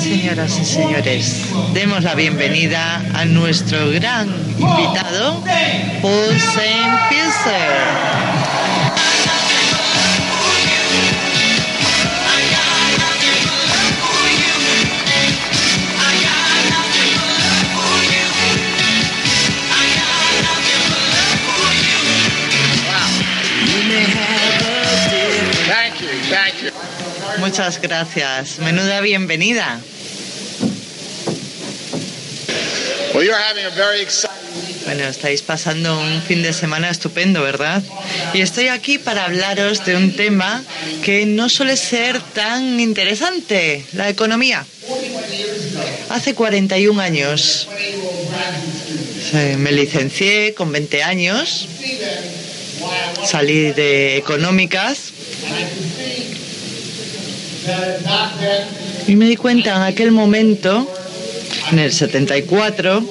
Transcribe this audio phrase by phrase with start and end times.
[0.00, 5.42] Señoras y señores, demos la bienvenida a nuestro gran invitado,
[6.00, 7.10] Paul Saint
[27.40, 28.58] Muchas gracias.
[28.58, 29.80] Menuda bienvenida.
[34.84, 37.82] Bueno, estáis pasando un fin de semana estupendo, ¿verdad?
[38.34, 40.64] Y estoy aquí para hablaros de un tema
[41.04, 44.64] que no suele ser tan interesante, la economía.
[46.08, 47.68] Hace 41 años
[49.58, 51.68] me licencié con 20 años,
[53.24, 55.12] salí de económicas
[59.06, 60.86] y me di cuenta en aquel momento,
[61.72, 63.02] en el 74,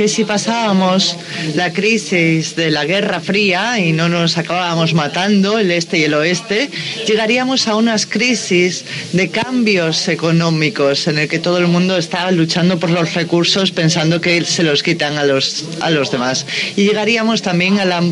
[0.00, 1.14] que si pasábamos
[1.54, 6.14] la crisis de la Guerra Fría y no nos acabábamos matando el este y el
[6.14, 6.70] oeste,
[7.06, 12.78] llegaríamos a unas crisis de cambios económicos en el que todo el mundo estaba luchando
[12.78, 16.46] por los recursos pensando que se los quitan a los, a los demás.
[16.76, 18.02] Y llegaríamos también a la,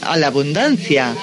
[0.00, 1.14] a la abundancia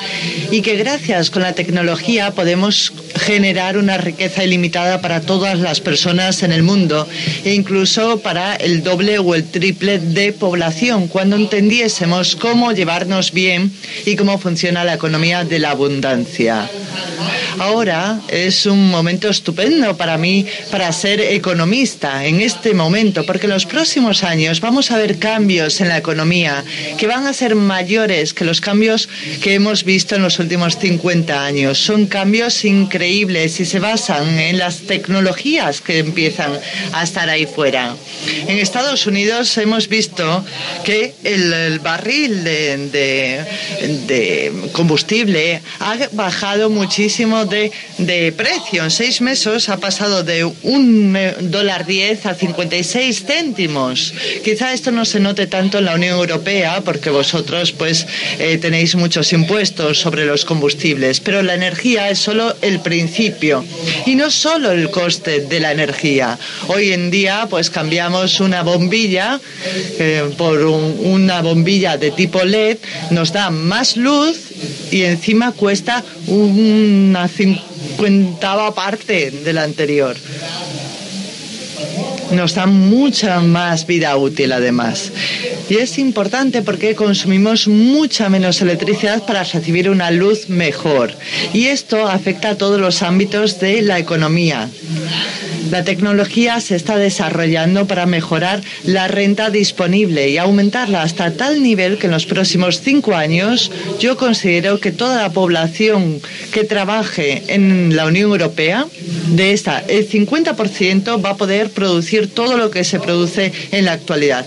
[0.52, 2.94] y que gracias con la tecnología podemos
[3.24, 7.08] generar una riqueza ilimitada para todas las personas en el mundo
[7.46, 13.72] e incluso para el doble o el triple de población cuando entendiésemos cómo llevarnos bien
[14.06, 16.70] y cómo funciona la economía de la abundancia.
[17.60, 23.54] Ahora es un momento estupendo para mí para ser economista en este momento, porque en
[23.54, 26.64] los próximos años vamos a ver cambios en la economía
[26.98, 29.08] que van a ser mayores que los cambios
[29.42, 31.78] que hemos visto en los últimos 50 años.
[31.78, 36.52] Son cambios increíbles y se basan en las tecnologías que empiezan
[36.94, 37.96] a estar ahí fuera.
[38.48, 40.44] En Estados Unidos hemos visto
[40.84, 43.44] que el, barril de,
[44.08, 47.72] de combustible ha bajado muchísimo de,
[48.36, 48.84] precio.
[48.84, 54.14] En seis meses ha pasado de un dólar diez a 56 céntimos.
[54.44, 58.08] Quizá esto no se note tanto en la Unión Europea porque vosotros pues
[58.40, 62.93] eh, tenéis muchos impuestos sobre los combustibles, pero la energía es solo el principio
[64.06, 66.38] y no solo el coste de la energía.
[66.68, 69.40] Hoy en día pues cambiamos una bombilla
[70.00, 72.78] eh, por una bombilla de tipo LED,
[73.12, 74.38] nos da más luz
[74.92, 80.16] y encima cuesta una cincuentava parte de la anterior.
[82.34, 85.12] Nos da mucha más vida útil además.
[85.70, 91.14] Y es importante porque consumimos mucha menos electricidad para recibir una luz mejor.
[91.54, 94.70] Y esto afecta a todos los ámbitos de la economía.
[95.74, 101.98] La tecnología se está desarrollando para mejorar la renta disponible y aumentarla hasta tal nivel
[101.98, 107.96] que en los próximos cinco años yo considero que toda la población que trabaje en
[107.96, 108.86] la Unión Europea,
[109.30, 113.94] de esta, el 50% va a poder producir todo lo que se produce en la
[113.94, 114.46] actualidad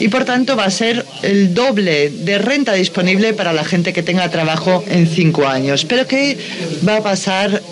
[0.00, 4.02] y por tanto va a ser el doble de renta disponible para la gente que
[4.02, 5.84] tenga trabajo en cinco años.
[5.84, 6.36] Pero ¿qué
[6.86, 7.62] va a pasar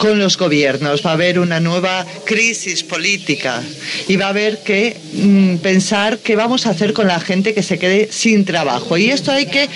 [0.00, 1.04] con los gobiernos?
[1.04, 3.62] Va a haber una nueva crisis política
[4.08, 7.62] y va a haber que mm, pensar qué vamos a hacer con la gente que
[7.62, 8.96] se quede sin trabajo.
[8.96, 9.68] Y esto hay que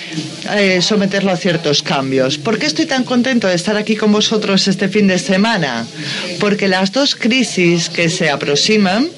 [0.52, 2.38] eh, someterlo a ciertos cambios.
[2.38, 5.86] ¿Por qué estoy tan contento de estar aquí con vosotros este fin de semana?
[6.38, 9.08] Porque las dos crisis que se aproximan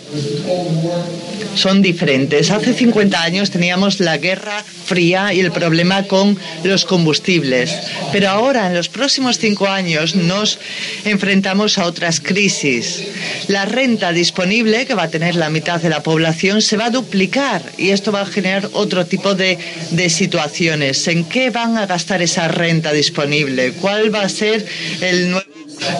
[1.54, 2.50] son diferentes.
[2.50, 7.70] Hace 50 años teníamos la guerra fría y el problema con los combustibles,
[8.12, 10.58] pero ahora en los próximos cinco años nos
[11.04, 13.02] enfrentamos a otras crisis.
[13.48, 16.90] La renta disponible que va a tener la mitad de la población se va a
[16.90, 19.58] duplicar y esto va a generar otro tipo de,
[19.90, 21.06] de situaciones.
[21.08, 23.72] ¿En qué van a gastar esa renta disponible?
[23.80, 24.66] ¿Cuál va a ser
[25.00, 25.51] el nuevo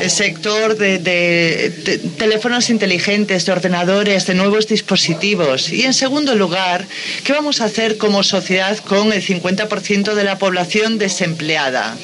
[0.09, 1.73] sector de,
[2.19, 5.71] teléfonos inteligentes, de ordenadores, de nuevos dispositivos.
[5.73, 6.87] Y en segundo lugar,
[7.25, 11.97] ¿qué vamos a hacer como sociedad con el 50% de la población desempleada?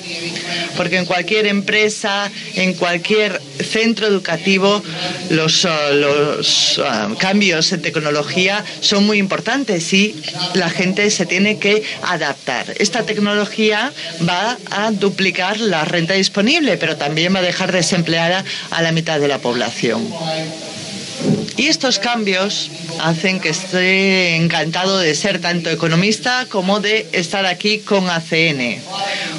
[0.76, 4.82] Porque en cualquier empresa, en cualquier centro educativo,
[5.30, 10.14] los, uh, los uh, cambios en tecnología son muy importantes y
[10.54, 12.75] la gente se tiene que adaptar.
[12.78, 13.92] Esta tecnología
[14.28, 19.20] va a duplicar la renta disponible, pero también va a dejar desempleada a la mitad
[19.20, 20.06] de la población.
[21.58, 22.70] Y estos cambios
[23.00, 28.81] hacen que esté encantado de ser tanto economista como de estar aquí con ACN,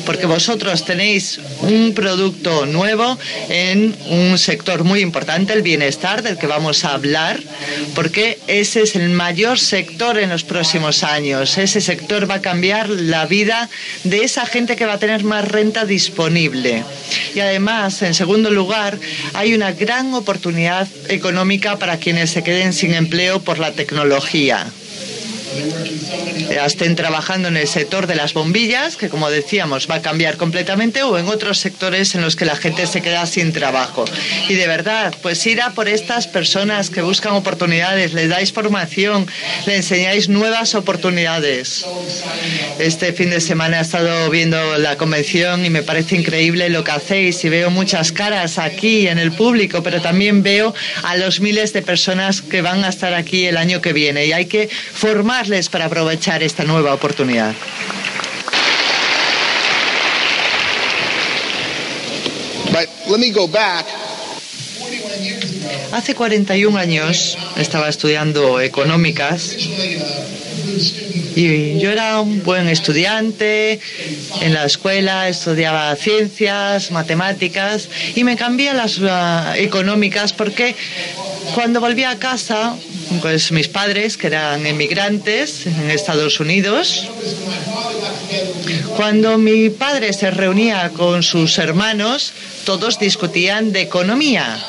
[0.05, 3.17] porque vosotros tenéis un producto nuevo
[3.47, 7.39] en un sector muy importante, el bienestar, del que vamos a hablar,
[7.95, 11.57] porque ese es el mayor sector en los próximos años.
[11.57, 13.69] Ese sector va a cambiar la vida
[14.03, 16.83] de esa gente que va a tener más renta disponible.
[17.33, 18.99] Y además, en segundo lugar,
[19.33, 24.65] hay una gran oportunidad económica para quienes se queden sin empleo por la tecnología
[26.69, 31.03] estén trabajando en el sector de las bombillas, que como decíamos va a cambiar completamente,
[31.03, 34.05] o en otros sectores en los que la gente se queda sin trabajo.
[34.47, 39.27] Y de verdad, pues ir a por estas personas que buscan oportunidades, les dais formación,
[39.65, 41.85] le enseñáis nuevas oportunidades.
[42.79, 46.91] Este fin de semana he estado viendo la convención y me parece increíble lo que
[46.91, 50.73] hacéis y veo muchas caras aquí en el público, pero también veo
[51.03, 54.33] a los miles de personas que van a estar aquí el año que viene y
[54.33, 54.69] hay que
[55.71, 57.55] para aprovechar esta nueva oportunidad.
[65.93, 69.55] Hace 41 años estaba estudiando económicas
[71.37, 73.79] y yo era un buen estudiante
[74.41, 80.75] en la escuela, estudiaba ciencias, matemáticas y me cambié a las uh, económicas porque
[81.55, 82.75] cuando volví a casa,
[83.21, 87.07] pues mis padres, que eran emigrantes en Estados Unidos,
[88.95, 92.33] cuando mi padre se reunía con sus hermanos,
[92.69, 94.63] todos discutían de economía.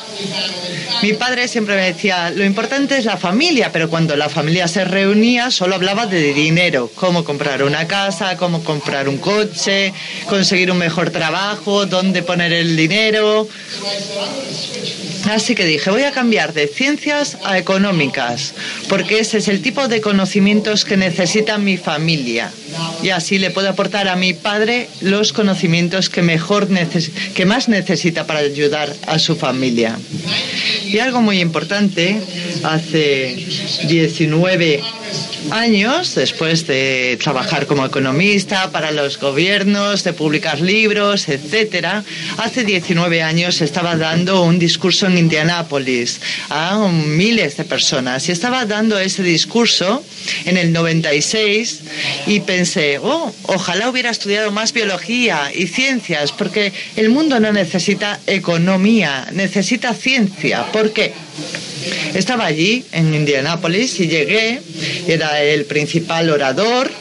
[1.03, 4.85] Mi padre siempre me decía, lo importante es la familia, pero cuando la familia se
[4.85, 9.93] reunía solo hablaba de dinero, cómo comprar una casa, cómo comprar un coche,
[10.27, 13.47] conseguir un mejor trabajo, dónde poner el dinero.
[15.29, 18.55] Así que dije, voy a cambiar de ciencias a económicas,
[18.89, 22.51] porque ese es el tipo de conocimientos que necesita mi familia.
[23.03, 26.67] Y así le puedo aportar a mi padre los conocimientos que, mejor
[27.35, 27.90] que más necesita
[28.25, 29.99] para ayudar a su familia.
[30.85, 32.21] Y algo muy importante,
[32.63, 33.35] hace
[33.87, 34.81] 19
[35.49, 42.03] años, después de trabajar como economista para los gobiernos, de publicar libros, etcétera,
[42.37, 48.65] hace 19 años estaba dando un discurso en Indianápolis a miles de personas y estaba
[48.65, 50.03] dando ese discurso
[50.45, 51.79] en el 96
[52.27, 58.19] y pensé, oh, ojalá hubiera estudiado más biología y ciencias porque el mundo no necesita
[58.27, 60.71] economía, necesita ciencia.
[60.71, 61.13] ¿Por qué?
[62.13, 64.61] Estaba allí, en Indianápolis, y llegué,
[65.07, 66.91] era el principal orador,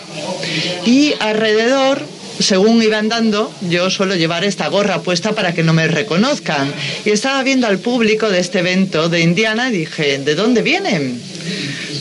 [0.87, 2.03] y alrededor
[2.41, 6.73] según iba andando, yo suelo llevar esta gorra puesta para que no me reconozcan.
[7.05, 11.21] Y estaba viendo al público de este evento de Indiana y dije, ¿de dónde vienen?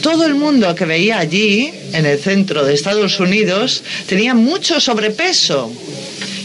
[0.01, 5.71] Todo el mundo que veía allí, en el centro de Estados Unidos, tenía mucho sobrepeso.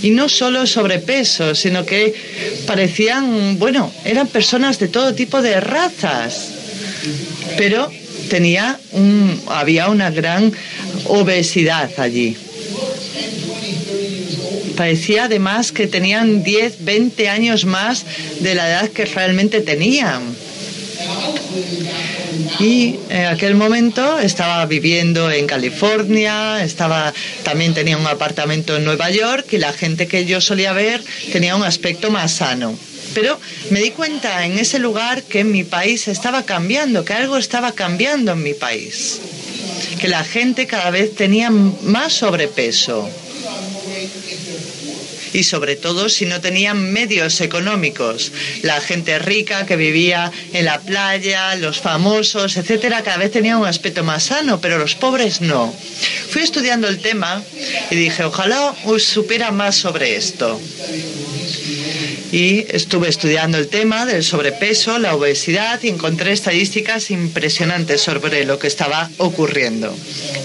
[0.02, 2.14] Y no solo sobrepeso, sino que
[2.66, 6.50] parecían, bueno, eran personas de todo tipo de razas.
[7.56, 7.90] Pero
[8.28, 10.52] tenía un, había una gran
[11.06, 12.36] obesidad allí.
[14.76, 18.04] Parecía además que tenían 10, 20 años más
[18.40, 20.22] de la edad que realmente tenían.
[22.58, 27.12] Y en aquel momento estaba viviendo en California, estaba
[27.42, 31.56] también tenía un apartamento en Nueva York y la gente que yo solía ver tenía
[31.56, 32.76] un aspecto más sano.
[33.14, 33.38] Pero
[33.70, 38.32] me di cuenta en ese lugar que mi país estaba cambiando, que algo estaba cambiando
[38.32, 39.20] en mi país,
[40.00, 43.08] que la gente cada vez tenía más sobrepeso
[45.34, 48.32] y sobre todo si no tenían medios económicos.
[48.62, 53.66] La gente rica que vivía en la playa, los famosos, etcétera, cada vez tenía un
[53.66, 55.74] aspecto más sano, pero los pobres no.
[56.30, 57.42] Fui estudiando el tema
[57.90, 60.58] y dije, ojalá supiera más sobre esto
[62.32, 68.58] y estuve estudiando el tema del sobrepeso, la obesidad y encontré estadísticas impresionantes sobre lo
[68.58, 69.94] que estaba ocurriendo.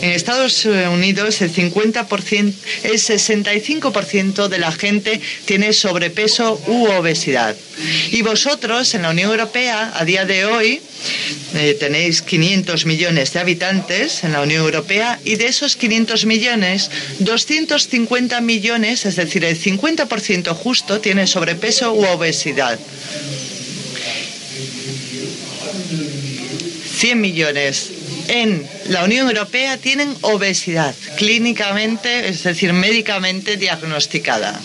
[0.02, 7.56] En Estados Unidos el 50%, el 65% de la gente tiene sobrepeso u obesidad.
[8.12, 10.82] Y vosotros en la Unión Europea a día de hoy
[11.56, 16.92] eh, tenéis 500 millones de habitantes en la Unión Europea y de esos 500 millones,
[17.20, 22.78] 250 millones, es decir, el 50% justo, tiene sobrepeso u obesidad.
[27.00, 27.92] 100 millones
[28.28, 34.60] en la Unión Europea tienen obesidad clínicamente, es decir, médicamente diagnosticada.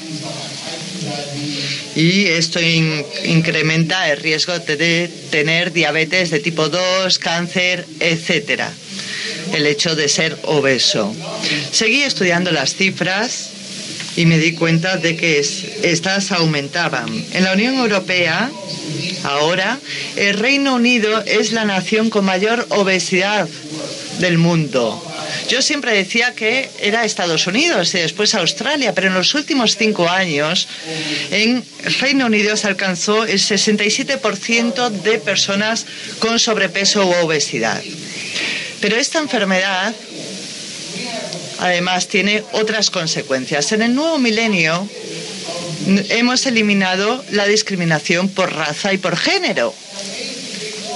[1.97, 8.73] Y esto incrementa el riesgo de tener diabetes de tipo 2, cáncer, etcétera.
[9.53, 11.15] El hecho de ser obeso.
[11.71, 13.51] Seguí estudiando las cifras
[14.17, 17.09] y me di cuenta de que estas aumentaban.
[17.33, 18.51] En la Unión Europea,
[19.25, 19.79] ahora,
[20.17, 23.49] el Reino Unido es la nación con mayor obesidad
[24.19, 25.03] del mundo.
[25.49, 30.09] Yo siempre decía que era Estados Unidos y después Australia, pero en los últimos cinco
[30.09, 30.69] años
[31.31, 31.65] en
[32.01, 35.87] Reino Unido se alcanzó el 67% de personas
[36.19, 37.83] con sobrepeso u obesidad.
[38.81, 39.95] Pero esta enfermedad
[41.59, 43.73] además tiene otras consecuencias.
[43.73, 44.89] En el nuevo milenio
[46.11, 49.75] hemos eliminado la discriminación por raza y por género.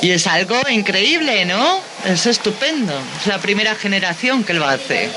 [0.02, 1.80] Y es algo increíble, ¿no?
[2.04, 2.92] Es estupendo.
[3.20, 5.10] Es la primera generación que lo hace.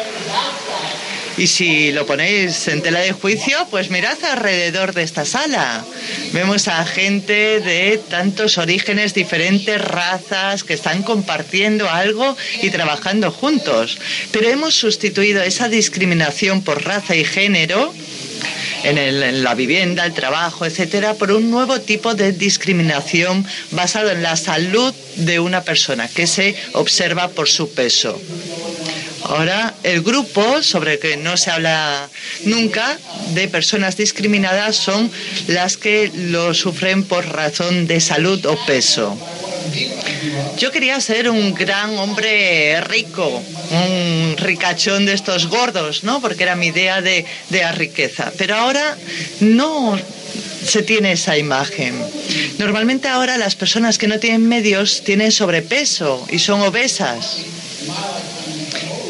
[1.38, 5.84] Y si lo ponéis en tela de juicio, pues mirad alrededor de esta sala.
[6.34, 13.98] Vemos a gente de tantos orígenes, diferentes razas, que están compartiendo algo y trabajando juntos.
[14.32, 17.94] Pero hemos sustituido esa discriminación por raza y género
[18.84, 24.36] en, la vivienda, el trabajo, etcétera, por un nuevo tipo de discriminación basado en la
[24.36, 28.20] salud de una persona que se observa por su peso.
[29.24, 32.10] Ahora, el grupo sobre el que no se habla
[32.46, 32.98] nunca
[33.34, 35.12] de personas discriminadas son
[35.48, 39.18] las que lo sufren por razón de salud o peso.
[40.58, 43.42] Yo quería ser un gran hombre rico,
[43.72, 46.22] un ricachón de estos gordos, ¿no?
[46.22, 48.32] Porque era mi idea de, de la riqueza.
[48.38, 48.98] Pero ahora
[49.40, 49.98] no
[50.66, 51.96] se tiene esa imagen.
[52.58, 57.38] Normalmente ahora las personas que no tienen medios tienen sobrepeso y son obesas.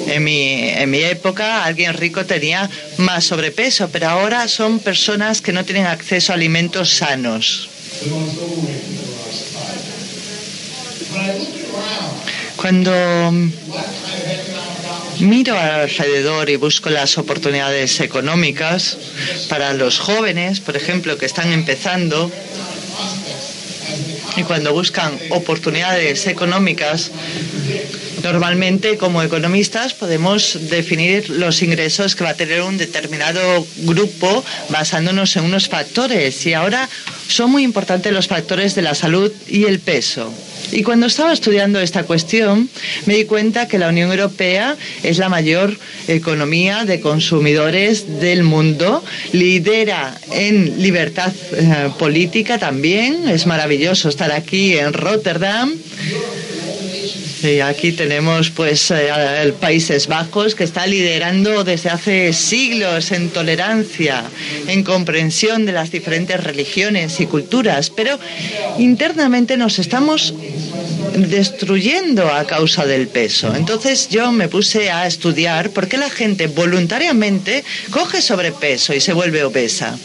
[0.08, 5.53] En mi, en mi época alguien rico tenía más sobrepeso, pero ahora son personas que
[5.53, 7.70] no tienen acceso a alimentos sanos.
[12.56, 13.34] Cuando
[15.20, 18.98] miro alrededor y busco las oportunidades económicas
[19.50, 22.32] para los jóvenes, por ejemplo, que están empezando,
[24.38, 27.12] y cuando buscan oportunidades económicas,
[28.24, 35.36] Normalmente, como economistas, podemos definir los ingresos que va a tener un determinado grupo basándonos
[35.38, 36.46] en unos factores.
[36.46, 36.88] Y ahora
[37.27, 40.32] son muy importantes los factores de la salud y el peso.
[40.71, 42.69] Y cuando estaba estudiando esta cuestión,
[43.05, 49.03] me di cuenta que la Unión Europea es la mayor economía de consumidores del mundo,
[49.33, 53.27] lidera en libertad eh, política también.
[53.27, 55.73] Es maravilloso estar aquí en Rotterdam.
[57.43, 59.10] Y aquí tenemos pues eh,
[59.41, 64.24] el Países Bajos que está liderando desde hace siglos en tolerancia,
[64.67, 68.19] en comprensión de las diferentes religiones y culturas, pero
[68.77, 70.33] internamente nos estamos
[71.15, 73.53] destruyendo a causa del peso.
[73.56, 79.13] Entonces yo me puse a estudiar por qué la gente voluntariamente coge sobrepeso y se
[79.13, 79.98] vuelve obesa.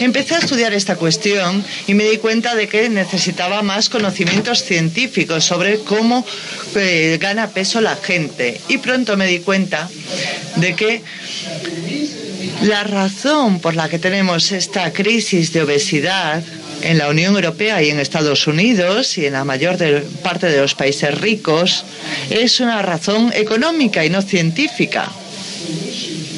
[0.00, 5.44] Empecé a estudiar esta cuestión y me di cuenta de que necesitaba más conocimientos científicos
[5.44, 6.24] sobre cómo
[6.74, 8.60] eh, gana peso la gente.
[8.68, 9.88] Y pronto me di cuenta
[10.56, 11.02] de que
[12.62, 16.42] la razón por la que tenemos esta crisis de obesidad
[16.82, 19.76] en la Unión Europea y en Estados Unidos y en la mayor
[20.22, 21.84] parte de los países ricos
[22.30, 25.10] es una razón económica y no científica.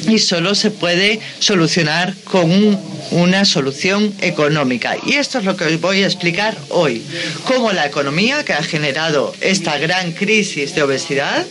[0.07, 2.49] Y solo se puede solucionar con
[3.11, 4.95] una solución económica.
[5.05, 7.03] Y esto es lo que os voy a explicar hoy.
[7.45, 11.45] Cómo la economía que ha generado esta gran crisis de obesidad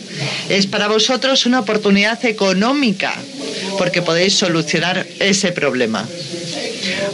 [0.49, 3.13] es para vosotros una oportunidad económica
[3.77, 6.07] porque podéis solucionar ese problema.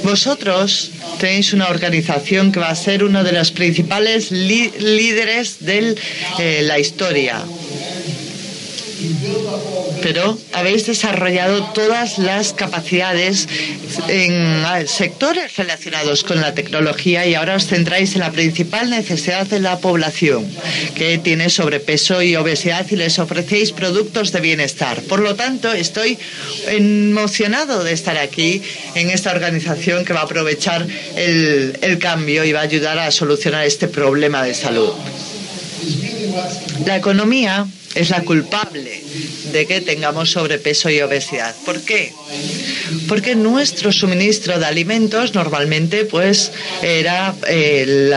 [0.04, 5.96] Vosotros tenéis una organización que va a ser uno de los principales líderes de
[6.40, 7.44] eh, la historia
[10.04, 13.48] pero habéis desarrollado todas las capacidades
[14.10, 14.54] en
[14.88, 19.80] sectores relacionados con la tecnología y ahora os centráis en la principal necesidad de la
[19.80, 20.46] población,
[20.96, 25.02] que tiene sobrepeso y obesidad y les ofrecéis productos de bienestar.
[25.04, 26.18] Por lo tanto, estoy
[26.68, 28.62] emocionado de estar aquí
[28.96, 33.10] en esta organización que va a aprovechar el, el cambio y va a ayudar a
[33.10, 34.92] solucionar este problema de salud.
[36.86, 39.02] La economía es la culpable
[39.52, 41.56] de que tengamos sobrepeso y obesidad.
[41.66, 42.12] ¿Por qué?
[43.08, 48.12] Porque nuestro suministro de alimentos normalmente pues era eh,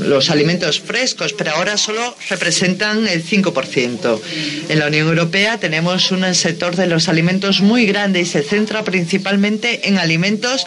[0.00, 4.20] los alimentos frescos, pero ahora solo representan el 5%.
[4.68, 8.84] En la Unión Europea tenemos un sector de los alimentos muy grande y se centra
[8.84, 10.66] principalmente en alimentos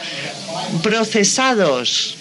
[0.83, 2.17] procesados.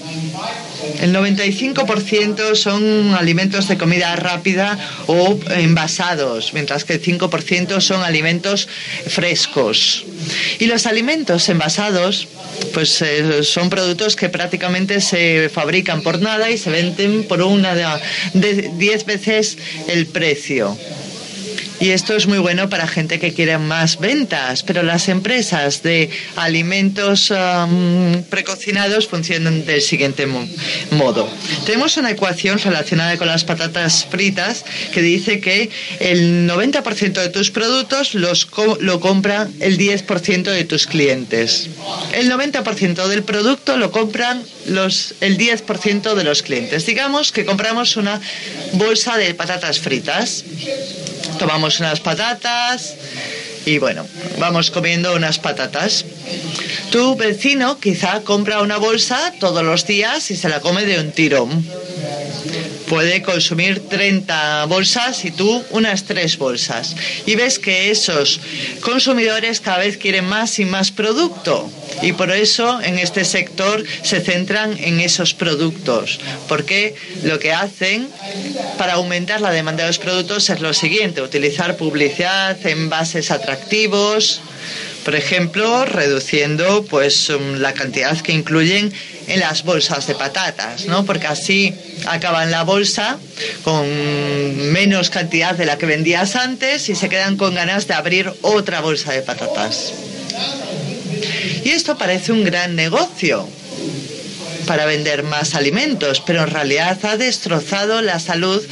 [1.00, 8.68] El 95% son alimentos de comida rápida o envasados, mientras que el 5% son alimentos
[9.06, 10.04] frescos.
[10.58, 12.28] Y los alimentos envasados
[12.72, 17.74] pues eh, son productos que prácticamente se fabrican por nada y se venden por una
[17.74, 20.76] de 10 veces el precio.
[21.80, 26.08] Y esto es muy bueno para gente que quiere más ventas, pero las empresas de
[26.36, 30.26] alimentos um, precocinados funcionan del siguiente
[30.90, 31.28] modo.
[31.66, 37.50] Tenemos una ecuación relacionada con las patatas fritas que dice que el 90% de tus
[37.50, 38.48] productos los
[38.80, 41.68] lo compran el 10% de tus clientes.
[42.14, 46.87] El 90% del producto lo compran los, el 10% de los clientes.
[46.87, 48.21] Digamos que compramos una
[48.73, 50.44] bolsa de patatas fritas
[51.38, 52.94] tomamos unas patatas
[53.66, 54.06] y bueno,
[54.38, 56.04] vamos comiendo unas patatas.
[56.90, 61.12] Tu vecino quizá compra una bolsa todos los días y se la come de un
[61.12, 61.64] tirón
[62.94, 66.94] puede consumir 30 bolsas y tú unas 3 bolsas.
[67.26, 68.38] Y ves que esos
[68.82, 71.68] consumidores cada vez quieren más y más producto.
[72.02, 76.20] Y por eso en este sector se centran en esos productos.
[76.46, 78.06] Porque lo que hacen
[78.78, 84.40] para aumentar la demanda de los productos es lo siguiente, utilizar publicidad, envases atractivos,
[85.04, 88.92] por ejemplo, reduciendo pues la cantidad que incluyen
[89.26, 91.04] en las bolsas de patatas, ¿no?
[91.04, 91.74] Porque así
[92.06, 93.18] acaban la bolsa
[93.62, 93.86] con
[94.72, 98.80] menos cantidad de la que vendías antes y se quedan con ganas de abrir otra
[98.80, 99.92] bolsa de patatas.
[101.64, 103.48] Y esto parece un gran negocio
[104.66, 108.62] para vender más alimentos, pero en realidad ha destrozado la salud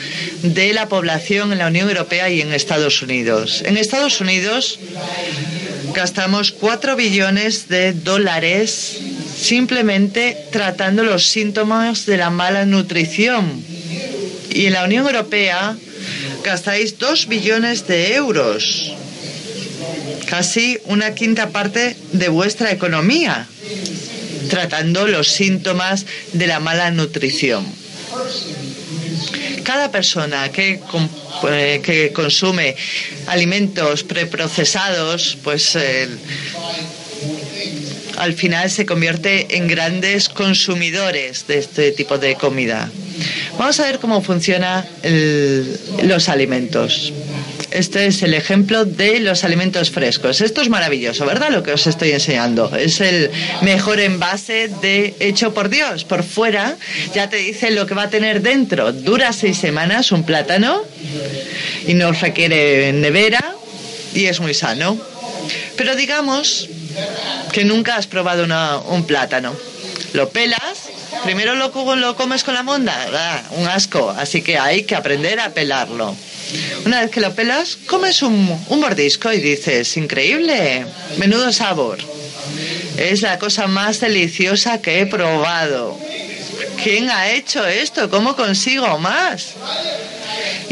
[0.42, 3.62] de la población en la Unión Europea y en Estados Unidos.
[3.66, 4.78] En Estados Unidos
[5.94, 8.98] gastamos 4 billones de dólares
[9.42, 13.62] simplemente tratando los síntomas de la mala nutrición.
[14.50, 15.76] Y en la Unión Europea
[16.44, 18.92] gastáis 2 billones de euros,
[20.26, 23.46] casi una quinta parte de vuestra economía,
[24.48, 27.66] tratando los síntomas de la mala nutrición.
[29.64, 30.80] Cada persona que,
[31.48, 32.76] eh, que consume
[33.26, 36.08] alimentos preprocesados, pues eh,
[38.18, 42.90] al final se convierte en grandes consumidores de este tipo de comida.
[43.58, 44.84] Vamos a ver cómo funcionan
[46.04, 47.12] los alimentos.
[47.70, 50.42] Este es el ejemplo de los alimentos frescos.
[50.42, 51.50] Esto es maravilloso, ¿verdad?
[51.50, 52.74] Lo que os estoy enseñando.
[52.76, 53.30] Es el
[53.62, 56.04] mejor envase de hecho por Dios.
[56.04, 56.76] Por fuera
[57.14, 58.92] ya te dice lo que va a tener dentro.
[58.92, 60.82] Dura seis semanas un plátano
[61.86, 63.54] y no requiere nevera
[64.14, 64.98] y es muy sano.
[65.76, 66.68] Pero digamos
[67.52, 68.44] que nunca has probado
[68.88, 69.54] un plátano.
[70.12, 70.90] Lo pelas,
[71.24, 75.40] primero lo, lo comes con la monda, ah, un asco, así que hay que aprender
[75.40, 76.16] a pelarlo.
[76.84, 80.84] Una vez que lo pelas, comes un, un mordisco y dices, increíble,
[81.16, 81.98] menudo sabor.
[82.96, 85.98] Es la cosa más deliciosa que he probado.
[86.82, 88.10] ¿Quién ha hecho esto?
[88.10, 89.54] ¿Cómo consigo más?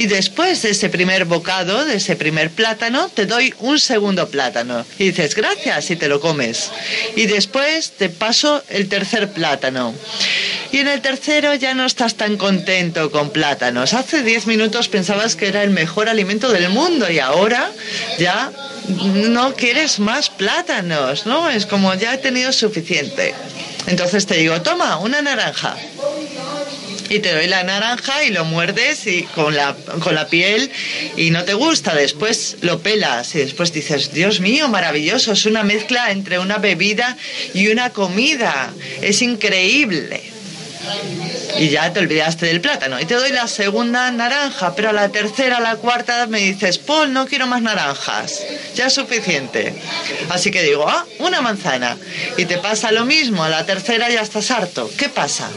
[0.01, 4.87] Y después de ese primer bocado, de ese primer plátano, te doy un segundo plátano.
[4.99, 6.71] Y dices, gracias, y te lo comes.
[7.17, 9.95] Y después te paso el tercer plátano.
[10.73, 13.93] Y en el tercero ya no estás tan contento con plátanos.
[13.93, 17.71] Hace 10 minutos pensabas que era el mejor alimento del mundo y ahora
[18.19, 18.51] ya
[18.89, 21.51] no quieres más plátanos, ¿no?
[21.51, 23.35] Es como ya he tenido suficiente.
[23.87, 25.77] Entonces te digo, toma, una naranja
[27.11, 30.71] y te doy la naranja y lo muerdes y con la, con la piel
[31.17, 31.95] y no te gusta.
[31.95, 37.17] Después lo pelas y después dices, Dios mío, maravilloso, es una mezcla entre una bebida
[37.53, 38.73] y una comida.
[39.03, 40.40] Es increíble
[41.59, 43.01] y ya te olvidaste del plátano.
[43.01, 46.79] Y te doy la segunda naranja, pero a la tercera, a la cuarta me dices,
[46.79, 48.43] Paul, no quiero más naranjas,
[48.75, 49.75] ya es suficiente.
[50.29, 51.97] Así que digo, ah, una manzana.
[52.37, 54.91] Y te pasa lo mismo, a la tercera ya estás harto.
[54.97, 55.51] ¿Qué pasa?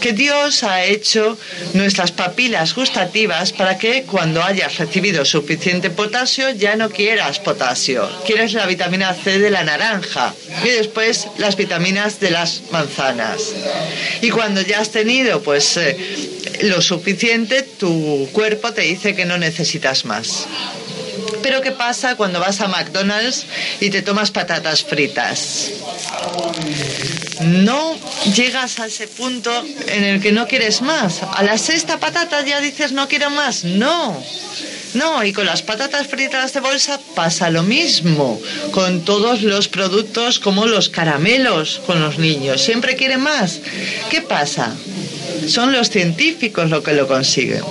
[0.00, 1.36] Que Dios ha hecho
[1.74, 8.08] nuestras papilas gustativas para que cuando hayas recibido suficiente potasio ya no quieras potasio.
[8.24, 10.32] Quieres la vitamina C de la naranja
[10.64, 13.52] y después las vitaminas de las manzanas.
[14.22, 15.96] Y cuando ya has tenido pues eh,
[16.62, 20.46] lo suficiente, tu cuerpo te dice que no necesitas más.
[21.42, 23.46] Pero ¿qué pasa cuando vas a McDonald's
[23.80, 25.70] y te tomas patatas fritas?
[27.40, 27.96] No
[28.34, 29.50] llegas a ese punto
[29.86, 31.22] en el que no quieres más.
[31.22, 33.64] A la sexta patata ya dices no quiero más.
[33.64, 34.22] No.
[34.94, 38.40] No, y con las patatas fritas de bolsa pasa lo mismo.
[38.72, 42.62] Con todos los productos como los caramelos con los niños.
[42.62, 43.60] Siempre quieren más.
[44.10, 44.74] ¿Qué pasa?
[45.46, 47.62] Son los científicos los que lo consiguen.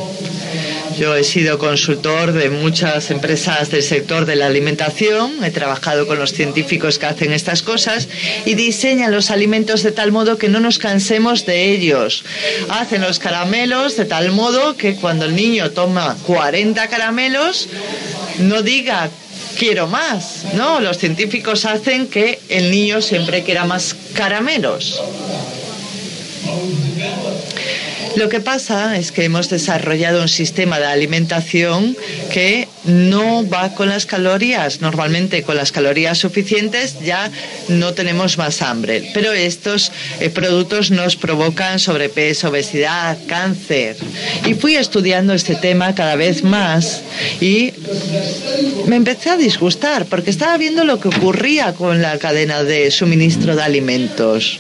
[1.00, 6.20] Yo he sido consultor de muchas empresas del sector de la alimentación, he trabajado con
[6.20, 8.10] los científicos que hacen estas cosas
[8.46, 12.26] y diseñan los alimentos de tal modo que no nos cansemos de ellos.
[12.68, 17.70] Hacen los caramelos de tal modo que cuando el niño toma 40 caramelos
[18.40, 19.10] no diga
[19.58, 20.82] quiero más, ¿no?
[20.82, 25.02] Los científicos hacen que el niño siempre quiera más caramelos.
[28.16, 31.96] Lo que pasa es que hemos desarrollado un sistema de alimentación
[32.32, 34.82] que no va con las calorías.
[34.82, 37.32] Normalmente con las calorías suficientes ya
[37.68, 39.12] no tenemos más hambre.
[39.14, 43.96] Pero estos eh, productos nos provocan sobrepeso, obesidad, cáncer.
[44.46, 47.02] Y fui estudiando este tema cada vez más
[47.40, 47.74] y
[48.88, 53.56] me empecé a disgustar porque estaba viendo lo que ocurría con la cadena de suministro
[53.56, 54.60] de alimentos.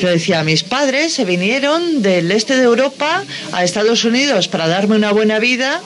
[0.00, 4.96] Yo decía, mis padres se vinieron del este de Europa a Estados Unidos para darme
[4.96, 5.80] una buena vida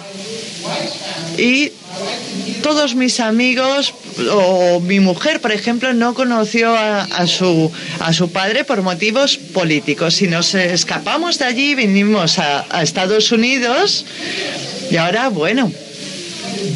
[1.37, 1.73] y
[2.63, 3.93] todos mis amigos
[4.33, 10.15] o mi mujer, por ejemplo, no conoció a, su, a su padre por motivos políticos.
[10.15, 14.07] Si nos escapamos de allí, vinimos a, a Estados Unidos
[14.91, 15.71] y ahora, bueno,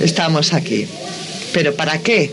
[0.01, 0.87] estamos aquí.
[1.53, 2.31] ¿Pero para qué?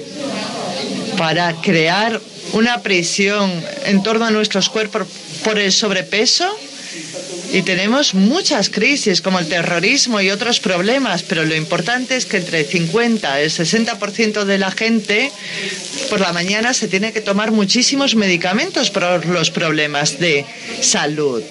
[1.18, 2.20] Para crear
[2.56, 3.52] una prisión
[3.86, 5.08] en torno a nuestros cuerpos
[5.44, 6.50] por el sobrepeso
[7.52, 12.38] y tenemos muchas crisis como el terrorismo y otros problemas, pero lo importante es que
[12.38, 15.32] entre el 50 y el 60% de la gente
[16.10, 20.46] por la mañana se tiene que tomar muchísimos medicamentos por los problemas de
[20.82, 21.44] salud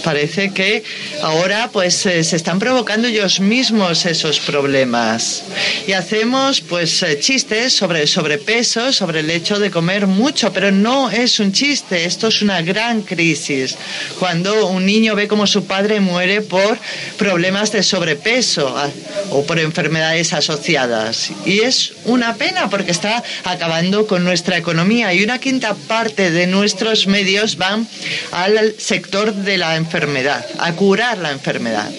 [0.00, 0.82] parece que
[1.22, 5.44] ahora pues eh, se están provocando ellos mismos esos problemas.
[5.86, 11.10] Y hacemos pues eh, chistes sobre sobrepeso, sobre el hecho de comer mucho, pero no
[11.10, 13.76] es un chiste, esto es una gran crisis.
[14.18, 16.78] Cuando un niño ve como su padre muere por
[17.18, 18.88] problemas de sobrepeso ah,
[19.30, 21.30] o por enfermedades asociadas.
[21.44, 26.46] Y es una pena porque está acabando con nuestra economía y una quinta parte de
[26.46, 27.86] nuestros medios van
[28.32, 31.90] al sector de la enfermedad enfermedad, a curar la enfermedad.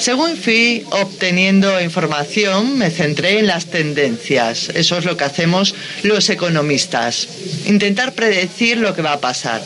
[0.00, 4.70] Según fui obteniendo información, me centré en las tendencias.
[4.74, 7.28] Eso es lo que hacemos los economistas.
[7.66, 9.62] Intentar predecir lo que va a pasar.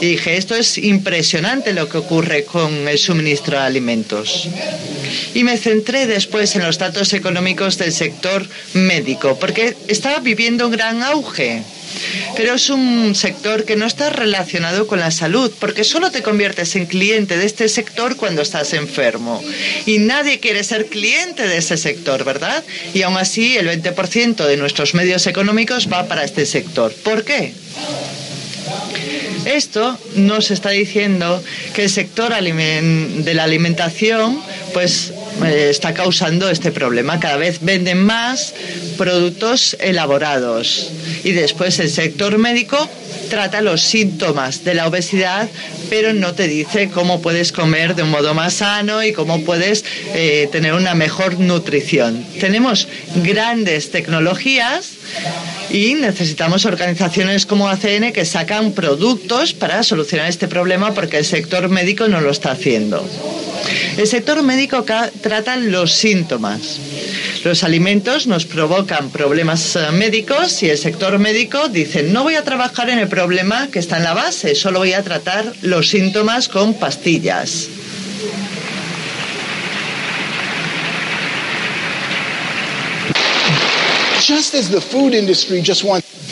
[0.00, 4.48] Y dije, esto es impresionante lo que ocurre con el suministro de alimentos.
[5.34, 10.72] Y me centré después en los datos económicos del sector médico, porque estaba viviendo un
[10.72, 11.64] gran auge
[12.36, 16.76] pero es un sector que no está relacionado con la salud, porque solo te conviertes
[16.76, 19.42] en cliente de este sector cuando estás enfermo.
[19.86, 22.62] Y nadie quiere ser cliente de ese sector, ¿verdad?
[22.94, 26.92] Y aún así el 20% de nuestros medios económicos va para este sector.
[26.92, 27.52] ¿Por qué?
[29.44, 34.40] Esto nos está diciendo que el sector de la alimentación
[34.72, 35.12] pues
[35.44, 37.20] eh, está causando este problema.
[37.20, 38.54] Cada vez venden más
[38.96, 40.90] productos elaborados
[41.24, 42.88] y después el sector médico
[43.28, 45.48] trata los síntomas de la obesidad,
[45.90, 49.84] pero no te dice cómo puedes comer de un modo más sano y cómo puedes
[50.14, 52.24] eh, tener una mejor nutrición.
[52.40, 54.92] Tenemos grandes tecnologías
[55.70, 61.68] y necesitamos organizaciones como ACN que sacan productos para solucionar este problema porque el sector
[61.68, 63.04] médico no lo está haciendo.
[63.96, 64.84] El sector médico
[65.20, 66.78] trata los síntomas.
[67.44, 72.42] Los alimentos nos provocan problemas eh, médicos y el sector médico dice no voy a
[72.42, 76.48] trabajar en el problema que está en la base, solo voy a tratar los síntomas
[76.48, 77.68] con pastillas.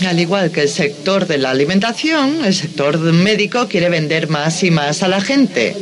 [0.07, 4.71] Al igual que el sector de la alimentación, el sector médico quiere vender más y
[4.71, 5.77] más a la gente.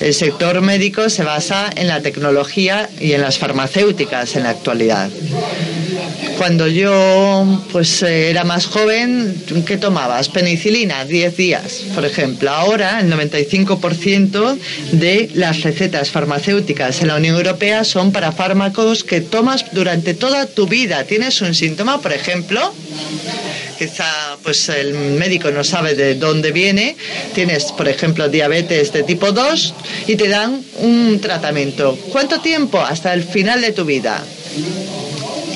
[0.00, 5.10] El sector médico se basa en la tecnología y en las farmacéuticas en la actualidad.
[6.38, 10.28] Cuando yo pues era más joven, ¿qué tomabas?
[10.28, 12.50] Penicilina, 10 días, por ejemplo.
[12.50, 14.56] Ahora el 95%
[14.92, 20.46] de las recetas farmacéuticas en la Unión Europea son para fármacos que tomas durante toda
[20.46, 21.04] tu vida.
[21.04, 22.72] Tienes un síntoma, por ejemplo,
[23.78, 26.96] quizá pues el médico no sabe de dónde viene,
[27.34, 29.74] tienes por ejemplo diabetes de tipo 2
[30.06, 31.98] y te dan un tratamiento.
[32.10, 32.80] ¿Cuánto tiempo?
[32.80, 34.22] Hasta el final de tu vida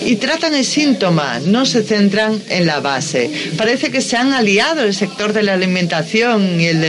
[0.04, 3.30] y tratan el síntoma, no se centran en la base.
[3.56, 6.82] Parece que se han aliado el sector de la alimentación y el,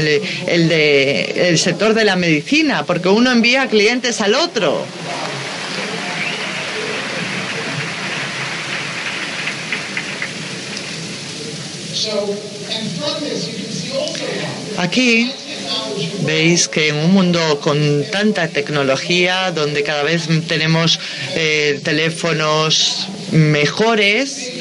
[0.48, 4.86] el, de, el sector de la medicina, porque uno envía clientes al otro.
[14.78, 15.32] Aquí
[16.26, 17.78] veis que en un mundo con
[18.12, 21.00] tanta tecnología, donde cada vez tenemos
[21.36, 24.52] eh, teléfonos mejores,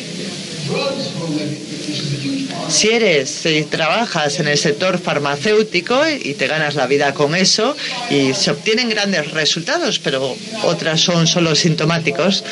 [2.72, 7.76] si eres, si trabajas en el sector farmacéutico y te ganas la vida con eso
[8.11, 12.44] y se obtienen grandes resultados, pero otras son solo sintomáticos,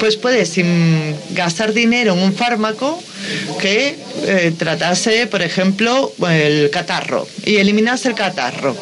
[0.00, 0.54] pues puedes
[1.30, 3.02] gastar dinero en un fármaco
[3.60, 8.74] que eh, tratase, por ejemplo, el catarro y eliminase el catarro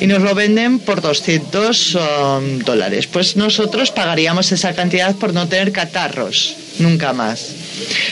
[0.00, 3.06] y nos lo venden por 200 um, dólares.
[3.06, 7.65] Pues nosotros pagaríamos esa cantidad por no tener catarros, nunca más.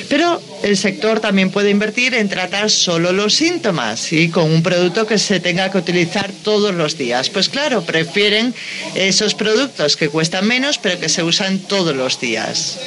[0.09, 5.07] Pero el sector también puede invertir en tratar solo los síntomas y con un producto
[5.07, 7.31] que se tenga que utilizar todos los días.
[7.31, 8.55] Pues claro, prefieren
[8.94, 12.79] esos productos que cuestan menos pero que se usan todos los días.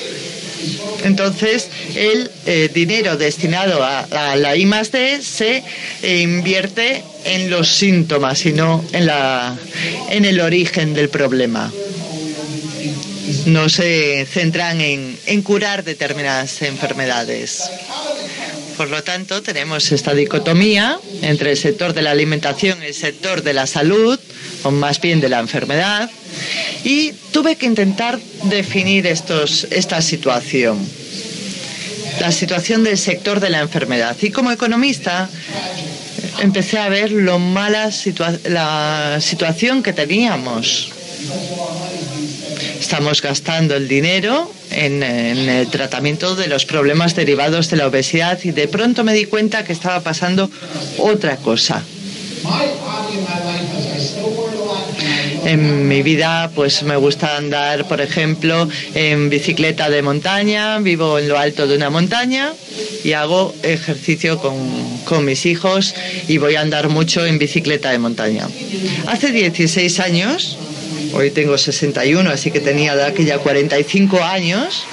[1.03, 5.63] Entonces, el eh, dinero destinado a, la I más D se
[6.01, 9.55] eh, invierte en los síntomas y no en, la,
[10.09, 11.71] en el origen del problema.
[13.47, 17.63] No se centran en, curar determinadas enfermedades.
[18.75, 23.43] Por lo tanto, tenemos esta dicotomía entre el sector de la alimentación y el sector
[23.43, 24.19] de la salud,
[24.63, 26.11] o más bien de la enfermedad,
[26.83, 30.77] y tuve que intentar definir estos, esta situación,
[32.19, 34.17] la situación del sector de la enfermedad.
[34.21, 35.29] Y como economista
[36.41, 37.89] empecé a ver lo mala
[38.49, 40.91] la situación que teníamos.
[42.87, 48.51] Estamos gastando el dinero en, el tratamiento de los problemas derivados de la obesidad y
[48.51, 50.49] de pronto me di cuenta que estaba pasando
[50.97, 51.83] otra cosa.
[55.43, 61.27] En mi vida, pues me gusta andar, por ejemplo, en bicicleta de montaña, vivo en
[61.27, 62.53] lo alto de una montaña
[63.03, 64.55] y hago ejercicio con,
[65.03, 65.93] con mis hijos
[66.29, 68.47] y voy a andar mucho en bicicleta de montaña.
[69.07, 70.57] Hace 16 años,
[71.13, 74.85] hoy tengo 61, así que tenía de aquella 45 años,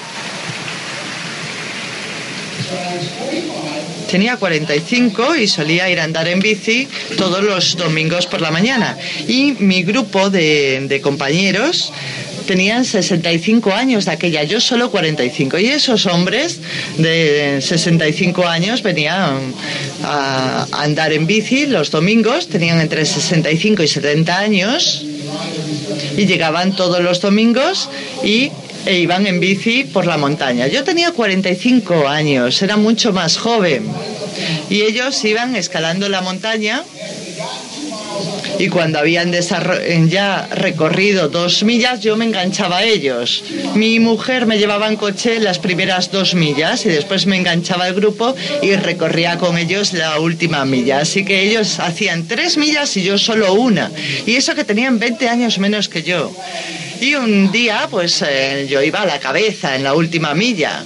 [4.10, 8.96] Tenía 45 y solía ir a andar en bici todos los domingos por la mañana.
[9.26, 11.92] Y mi grupo de, de compañeros
[12.46, 15.58] tenían 65 años de aquella, yo solo 45.
[15.58, 16.60] Y esos hombres
[16.96, 19.52] de 65 años venían
[20.04, 25.04] a andar en bici los domingos, tenían entre 65 y 70 años
[26.16, 27.88] y llegaban todos los domingos
[28.22, 28.50] y
[28.86, 30.66] e iban en bici por la montaña.
[30.66, 33.86] Yo tenía 45 años, era mucho más joven.
[34.68, 36.82] Y ellos iban escalando la montaña
[38.58, 39.32] y cuando habían
[40.08, 43.42] ya recorrido dos millas yo me enganchaba a ellos.
[43.74, 47.94] Mi mujer me llevaba en coche las primeras dos millas y después me enganchaba al
[47.94, 51.00] grupo y recorría con ellos la última milla.
[51.00, 53.90] Así que ellos hacían tres millas y yo solo una.
[54.26, 56.32] Y eso que tenían 20 años menos que yo.
[57.00, 60.84] Y un día, pues eh, yo iba a la cabeza en la última milla.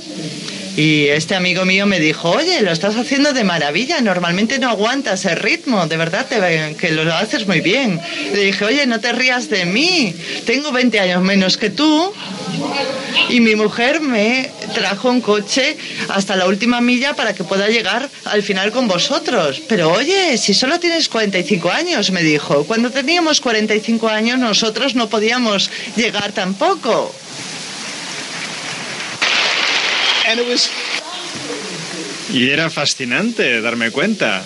[0.79, 5.25] Y este amigo mío me dijo, oye, lo estás haciendo de maravilla, normalmente no aguantas
[5.25, 8.01] el ritmo, de verdad te, que lo haces muy bien.
[8.33, 10.14] Le dije, oye, no te rías de mí,
[10.47, 12.14] tengo 20 años menos que tú
[13.29, 15.77] y mi mujer me trajo un coche
[16.11, 19.61] hasta la última milla para que pueda llegar al final con vosotros.
[19.69, 25.09] Pero oye, si solo tienes 45 años, me dijo, cuando teníamos 45 años nosotros no
[25.09, 27.12] podíamos llegar tampoco.
[32.35, 34.45] Y era fascinante darme cuenta.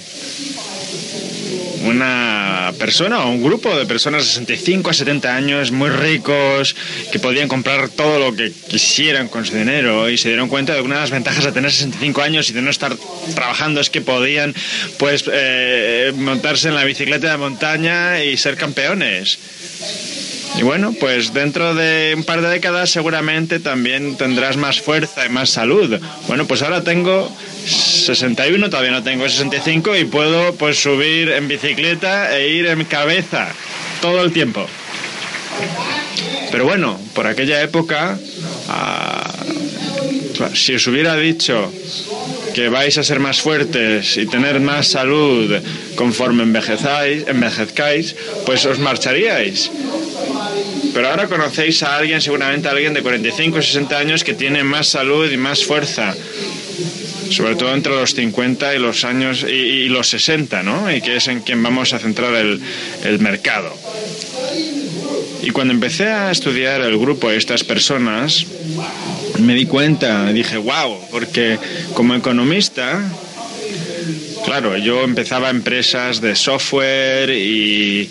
[1.84, 6.76] Una persona o un grupo de personas de 65 a 70 años, muy ricos,
[7.10, 10.78] que podían comprar todo lo que quisieran con su dinero y se dieron cuenta de
[10.78, 12.96] que una de las ventajas de tener 65 años y de no estar
[13.34, 14.54] trabajando es que podían
[14.98, 19.38] pues eh, montarse en la bicicleta de montaña y ser campeones.
[20.58, 25.28] Y bueno, pues dentro de un par de décadas seguramente también tendrás más fuerza y
[25.28, 25.98] más salud.
[26.28, 27.30] Bueno, pues ahora tengo
[27.66, 33.48] 61, todavía no tengo 65 y puedo pues subir en bicicleta e ir en cabeza
[34.00, 34.66] todo el tiempo.
[36.50, 38.18] Pero bueno, por aquella época,
[38.68, 39.32] ah,
[40.54, 41.72] Si os hubiera dicho
[42.54, 45.54] que vais a ser más fuertes y tener más salud
[45.94, 49.70] conforme envejezáis, envejezcáis, pues os marcharíais.
[50.94, 54.62] Pero ahora conocéis a alguien, seguramente a alguien de 45 o 60 años que tiene
[54.62, 56.14] más salud y más fuerza
[57.32, 60.94] sobre todo entre los 50 y los años y, los 60, ¿no?
[60.94, 62.60] Y que es en quien vamos a centrar el,
[63.04, 63.74] el mercado.
[65.42, 68.46] Y cuando empecé a estudiar el grupo de estas personas,
[69.40, 71.58] me di cuenta, dije, wow, porque
[71.94, 73.02] como economista,
[74.44, 78.08] claro, yo empezaba empresas de software y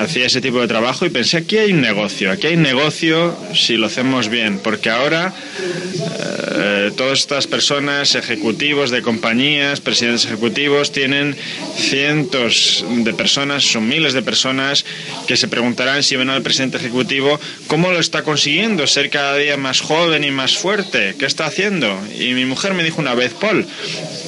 [0.00, 3.76] hacía ese tipo de trabajo y pensé, aquí hay un negocio, aquí hay negocio si
[3.76, 6.49] lo hacemos bien, porque ahora eh,
[6.96, 11.36] todas estas personas, ejecutivos de compañías, presidentes ejecutivos, tienen
[11.76, 14.84] cientos de personas, son miles de personas
[15.26, 19.56] que se preguntarán si ven al presidente ejecutivo cómo lo está consiguiendo, ser cada día
[19.56, 21.98] más joven y más fuerte, ¿qué está haciendo?
[22.18, 23.66] Y mi mujer me dijo una vez, Paul,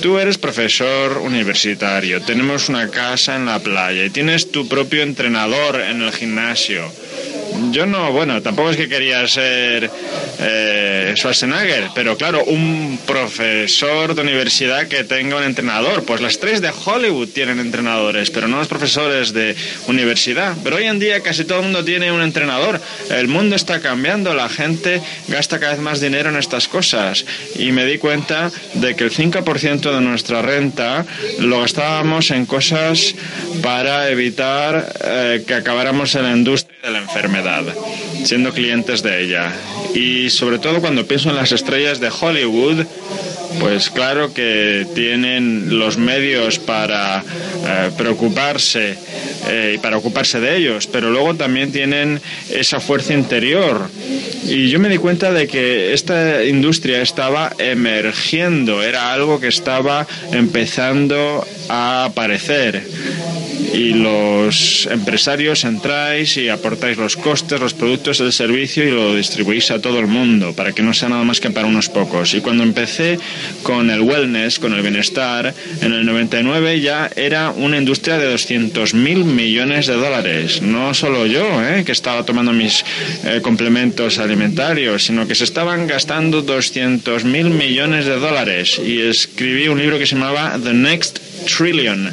[0.00, 5.80] tú eres profesor universitario, tenemos una casa en la playa y tienes tu propio entrenador
[5.80, 6.90] en el gimnasio
[7.70, 9.90] yo no, bueno, tampoco es que quería ser
[10.38, 16.04] eh, Schwarzenegger, pero claro, un profesor de universidad que tenga un entrenador.
[16.04, 19.54] Pues las tres de Hollywood tienen entrenadores, pero no los profesores de
[19.86, 20.56] universidad.
[20.62, 22.80] Pero hoy en día casi todo el mundo tiene un entrenador.
[23.10, 27.24] El mundo está cambiando, la gente gasta cada vez más dinero en estas cosas.
[27.56, 31.04] Y me di cuenta de que el 5% de nuestra renta
[31.38, 33.14] lo gastábamos en cosas
[33.62, 37.62] para evitar eh, que acabáramos en la industria de la enfermedad,
[38.24, 39.52] siendo clientes de ella.
[39.94, 42.84] Y sobre todo cuando pienso en las estrellas de Hollywood,
[43.60, 47.22] pues claro que tienen los medios para
[47.66, 48.96] eh, preocuparse
[49.48, 53.88] eh, y para ocuparse de ellos, pero luego también tienen esa fuerza interior.
[54.44, 60.06] Y yo me di cuenta de que esta industria estaba emergiendo, era algo que estaba
[60.32, 62.82] empezando a aparecer
[63.72, 69.70] y los empresarios entráis y aportáis los costes, los productos, el servicio y lo distribuís
[69.70, 72.34] a todo el mundo para que no sea nada más que para unos pocos.
[72.34, 73.18] Y cuando empecé
[73.62, 78.94] con el wellness, con el bienestar, en el 99 ya era una industria de 200
[78.94, 80.62] mil millones de dólares.
[80.62, 82.84] No solo yo, eh, que estaba tomando mis
[83.24, 88.80] eh, complementos alimentarios, sino que se estaban gastando 200 mil millones de dólares.
[88.84, 92.10] Y escribí un libro que se llamaba The Next Trillion.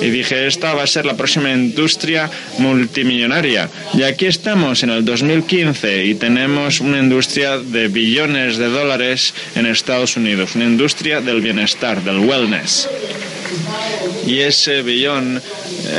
[0.00, 3.68] Y dije, esta va a ser la próxima industria multimillonaria.
[3.94, 9.66] Y aquí estamos en el 2015 y tenemos una industria de billones de dólares en
[9.66, 12.88] Estados Unidos, una industria del bienestar, del wellness.
[14.26, 15.42] Y ese billón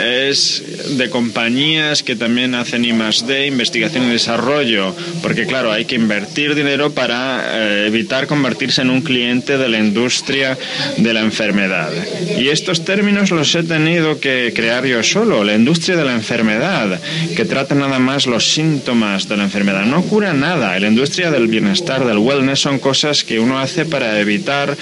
[0.01, 0.63] es
[0.97, 2.93] de compañías que también hacen I
[3.27, 8.89] D, investigación y desarrollo, porque claro, hay que invertir dinero para eh, evitar convertirse en
[8.89, 10.57] un cliente de la industria
[10.97, 11.91] de la enfermedad.
[12.37, 16.99] Y estos términos los he tenido que crear yo solo, la industria de la enfermedad,
[17.35, 20.79] que trata nada más los síntomas de la enfermedad, no cura nada.
[20.79, 24.75] La industria del bienestar, del wellness, son cosas que uno hace para evitar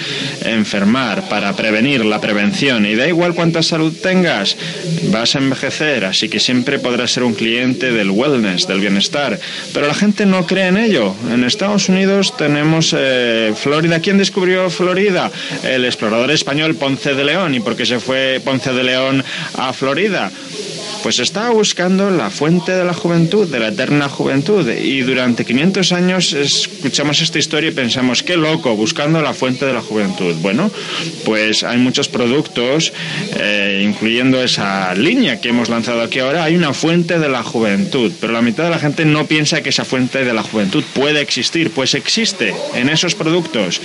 [0.44, 2.86] enfermar, para prevenir la prevención.
[2.86, 4.56] Y da igual cuánta salud tengas,
[5.10, 9.38] vas a envejecer, así que siempre podrás ser un cliente del wellness, del bienestar.
[9.72, 11.14] Pero la gente no cree en ello.
[11.30, 14.00] En Estados Unidos tenemos eh, Florida.
[14.00, 15.30] ¿Quién descubrió Florida?
[15.64, 17.54] El explorador español Ponce de León.
[17.54, 20.30] ¿Y por qué se fue Ponce de León a Florida?
[21.02, 24.68] Pues estaba buscando la fuente de la juventud, de la eterna juventud.
[24.70, 29.72] Y durante 500 años escuchamos esta historia y pensamos, qué loco, buscando la fuente de
[29.72, 30.34] la juventud.
[30.36, 30.70] Bueno,
[31.24, 32.92] pues hay muchos productos,
[33.36, 38.12] eh, incluyendo esa línea que hemos lanzado aquí ahora, hay una fuente de la juventud.
[38.20, 41.20] Pero la mitad de la gente no piensa que esa fuente de la juventud puede
[41.20, 41.70] existir.
[41.70, 43.80] Pues existe en esos productos.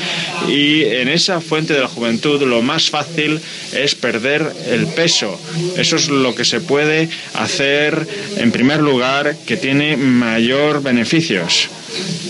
[0.48, 3.40] Y en esa fuente de la juventud lo más fácil
[3.74, 5.40] es perder el peso.
[5.78, 11.70] Eso es lo que se puede hacer, en primer lugar, que tiene mayor beneficios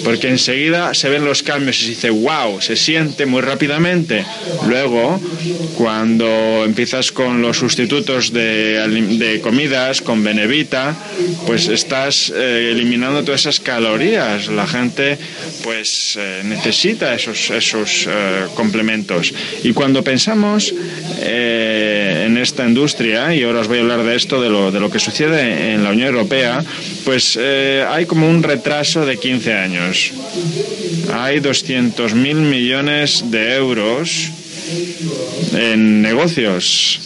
[0.04, 4.26] porque enseguida se ven los cambios y se dice, wow, se siente muy rápidamente.
[4.68, 5.20] Luego,
[5.76, 10.96] cuando empiezas con los sustitutos de, comidas, con Benevita,
[11.46, 14.48] pues estás eh, eliminando todas esas calorías.
[14.48, 15.18] La gente
[15.64, 19.34] pues eh, necesita esos, esos eh, complementos.
[19.64, 20.74] Y cuando pensamos
[21.20, 24.90] en esta industria, y ahora os voy a hablar de esto, de lo, de lo
[24.90, 26.64] que sucede en la Unión Europea,
[27.04, 29.87] pues hay como un retraso de 15 años.
[31.14, 34.32] Hay 200.000 millones de euros
[35.54, 37.00] en negocios.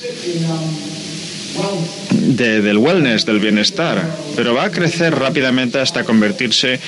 [2.11, 4.01] del wellness, del bienestar,
[4.35, 6.79] pero va a crecer rápidamente hasta convertirse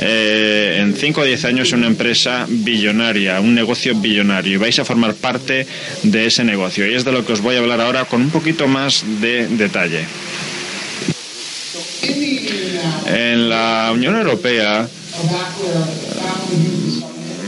[0.00, 4.78] eh, en 5 o 10 años en una empresa billonaria, un negocio billonario, y vais
[4.78, 5.66] a formar parte
[6.02, 6.86] de ese negocio.
[6.90, 9.46] Y es de lo que os voy a hablar ahora con un poquito más de
[9.46, 10.04] detalle.
[13.06, 14.88] En la Unión Europea,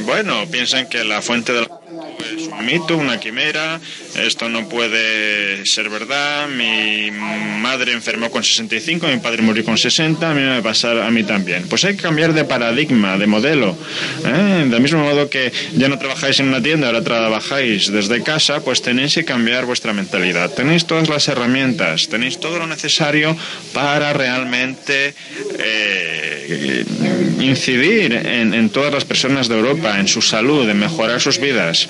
[0.05, 1.80] bueno, piensan que la fuente de la
[2.21, 3.81] es un mito, una quimera,
[4.16, 10.31] esto no puede ser verdad, mi madre enfermó con 65, mi padre murió con 60,
[10.31, 11.66] a mí me va a pasar a mí también.
[11.68, 13.77] Pues hay que cambiar de paradigma, de modelo.
[14.25, 14.66] ¿eh?
[14.68, 18.83] Del mismo modo que ya no trabajáis en una tienda, ahora trabajáis desde casa, pues
[18.83, 20.51] tenéis que cambiar vuestra mentalidad.
[20.51, 23.37] Tenéis todas las herramientas, tenéis todo lo necesario
[23.73, 25.14] para realmente
[25.59, 26.85] eh,
[27.41, 31.89] incidir en, en todas las personas de Europa, en su salud, en mejorar sus vidas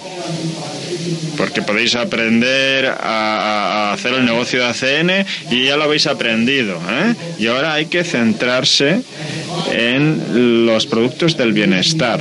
[1.37, 6.81] porque podéis aprender a, hacer el negocio de ACN y ya lo habéis aprendido.
[6.89, 7.14] ¿eh?
[7.39, 9.03] Y ahora hay que centrarse
[9.73, 12.21] en los productos del bienestar.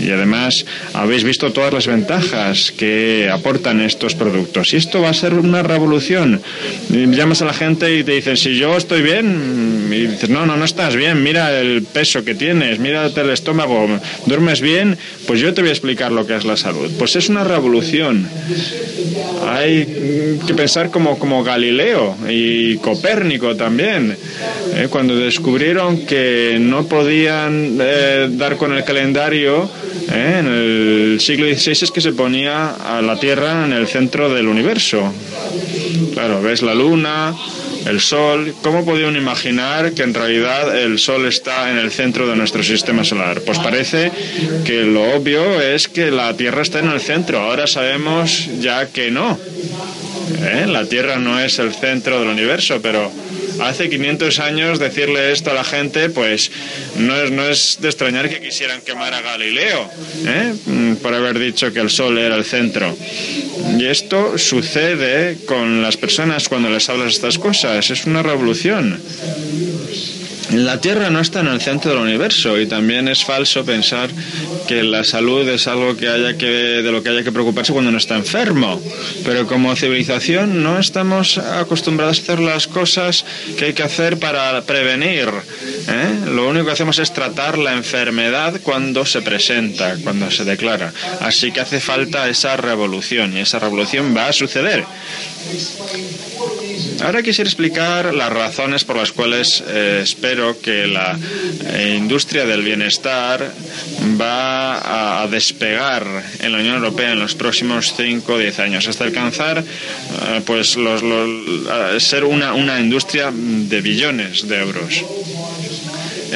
[0.00, 4.72] Y además habéis visto todas las ventajas que aportan estos productos.
[4.72, 6.42] Y esto va a ser una revolución.
[6.90, 10.56] llamas a la gente y te dicen, si yo estoy bien, y dices, no, no,
[10.56, 13.88] no estás bien, mira el peso que tienes, mira el estómago,
[14.26, 16.90] duermes bien, pues yo te voy a explicar lo que es la salud.
[16.98, 18.28] Pues es una revolución.
[19.48, 24.16] Hay que pensar como, como Galileo y Copérnico también,
[24.74, 24.88] ¿eh?
[24.90, 29.70] cuando descubrieron que no podían eh, dar con el calendario
[30.12, 30.36] ¿eh?
[30.38, 34.48] en el siglo XVI es que se ponía a la Tierra en el centro del
[34.48, 35.12] universo.
[36.12, 37.34] Claro, ves la luna,
[37.86, 38.54] el Sol.
[38.62, 43.04] ¿Cómo podían imaginar que en realidad el Sol está en el centro de nuestro sistema
[43.04, 43.40] solar?
[43.42, 44.10] Pues parece
[44.64, 47.40] que lo obvio es que la Tierra está en el centro.
[47.40, 49.38] Ahora sabemos ya que no.
[50.42, 50.66] ¿Eh?
[50.66, 53.10] La Tierra no es el centro del universo, pero
[53.60, 56.50] hace 500 años decirle esto a la gente, pues
[56.96, 59.90] no es, no es de extrañar que quisieran quemar a Galileo
[60.26, 60.54] ¿eh?
[60.66, 62.96] mm, por haber dicho que el Sol era el centro.
[63.78, 67.90] Y esto sucede con las personas cuando les hablas estas cosas.
[67.90, 69.00] Es una revolución.
[70.52, 74.10] La Tierra no está en el centro del universo y también es falso pensar
[74.66, 77.88] que la salud es algo que haya que, de lo que haya que preocuparse cuando
[77.90, 78.80] uno está enfermo.
[79.24, 83.24] Pero como civilización no estamos acostumbrados a hacer las cosas
[83.56, 85.28] que hay que hacer para prevenir.
[85.88, 86.30] ¿eh?
[86.34, 90.92] Lo único que hacemos es tratar la enfermedad cuando se presenta, cuando se declara.
[91.20, 94.84] Así que hace falta esa revolución y esa revolución va a suceder.
[97.02, 101.18] Ahora quisiera explicar las razones por las cuales eh, espero que la
[101.66, 103.52] eh, industria del bienestar
[104.20, 106.06] va a, despegar
[106.40, 110.76] en la Unión Europea en los próximos 5 o 10 años, hasta alcanzar eh, pues
[110.76, 111.02] los,
[112.02, 115.04] ser una, una industria de billones de euros.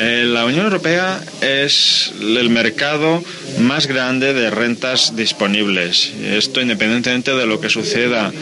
[0.00, 3.22] La Unión Europea es el mercado
[3.58, 6.12] más grande de rentas disponibles.
[6.22, 8.32] Esto independientemente de lo que suceda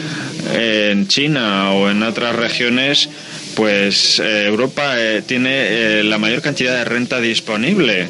[0.53, 3.09] en China o en otras regiones,
[3.55, 8.07] pues eh, Europa eh, tiene eh, la mayor cantidad de renta disponible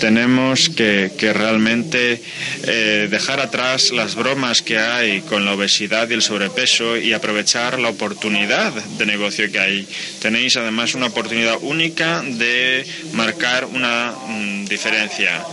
[0.00, 2.22] tenemos que, realmente
[2.66, 7.78] eh, dejar atrás las bromas que hay con la obesidad y el sobrepeso y aprovechar
[7.78, 9.88] la oportunidad de negocio que hay.
[10.20, 15.44] Tenéis además una oportunidad única de marcar una mm, diferencia.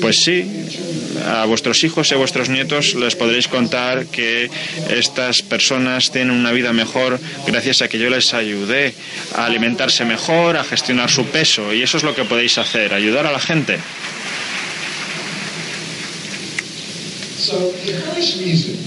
[0.00, 0.44] Pues sí,
[1.24, 4.50] a vuestros hijos y a vuestros nietos les podréis contar que
[4.90, 8.94] estas personas tienen una vida mejor gracias a que yo les ayudé
[9.34, 13.26] a alimentarse mejor, a gestionar su peso y eso es lo que podéis hacer, ayudar
[13.26, 13.78] a la gente.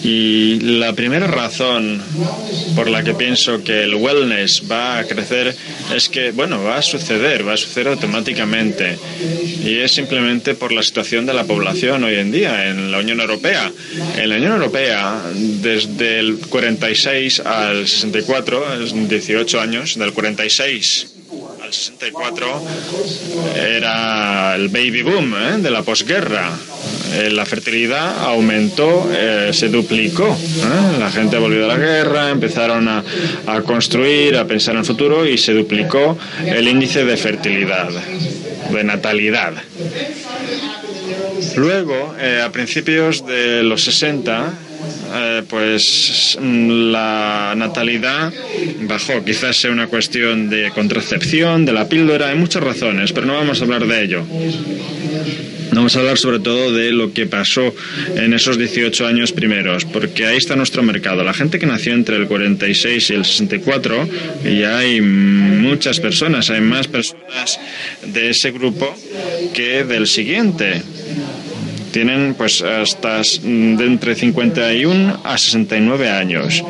[0.03, 2.01] Y la primera razón
[2.75, 5.55] por la que pienso que el wellness va a crecer
[5.93, 8.97] es que, bueno, va a suceder, va a suceder automáticamente.
[9.63, 13.19] Y es simplemente por la situación de la población hoy en día en la Unión
[13.19, 13.71] Europea.
[14.17, 18.65] En la Unión Europea, desde el 46 al 64,
[19.07, 21.16] 18 años, del 46
[21.67, 22.63] al 64
[23.57, 25.57] era el baby boom ¿eh?
[25.57, 26.49] de la posguerra.
[27.13, 30.37] Eh, la fertilidad aumentó, eh, se duplicó.
[30.97, 33.03] La gente volvió de la guerra, empezaron a,
[33.47, 37.89] a construir, a pensar en el futuro y se duplicó el índice de fertilidad,
[38.71, 39.53] de natalidad.
[41.57, 42.15] Luego,
[42.45, 44.53] a principios de los 60,
[45.13, 48.33] eh, pues mm, la natalidad
[48.81, 49.23] bajó.
[49.23, 53.61] Quizás sea una cuestión de contracepción, de la píldora, hay muchas razones, pero no vamos
[53.61, 54.23] a hablar de ello.
[55.71, 57.73] Vamos a hablar sobre todo de lo que pasó
[58.15, 61.23] en esos 18 años primeros, porque ahí está nuestro mercado.
[61.23, 64.09] La gente que nació entre el 46 y el 64,
[64.45, 67.59] y hay muchas personas, hay más personas
[68.05, 68.95] de ese grupo
[69.53, 70.81] que del siguiente
[71.97, 76.63] tienen pues hasta de entre 51 a 69 años.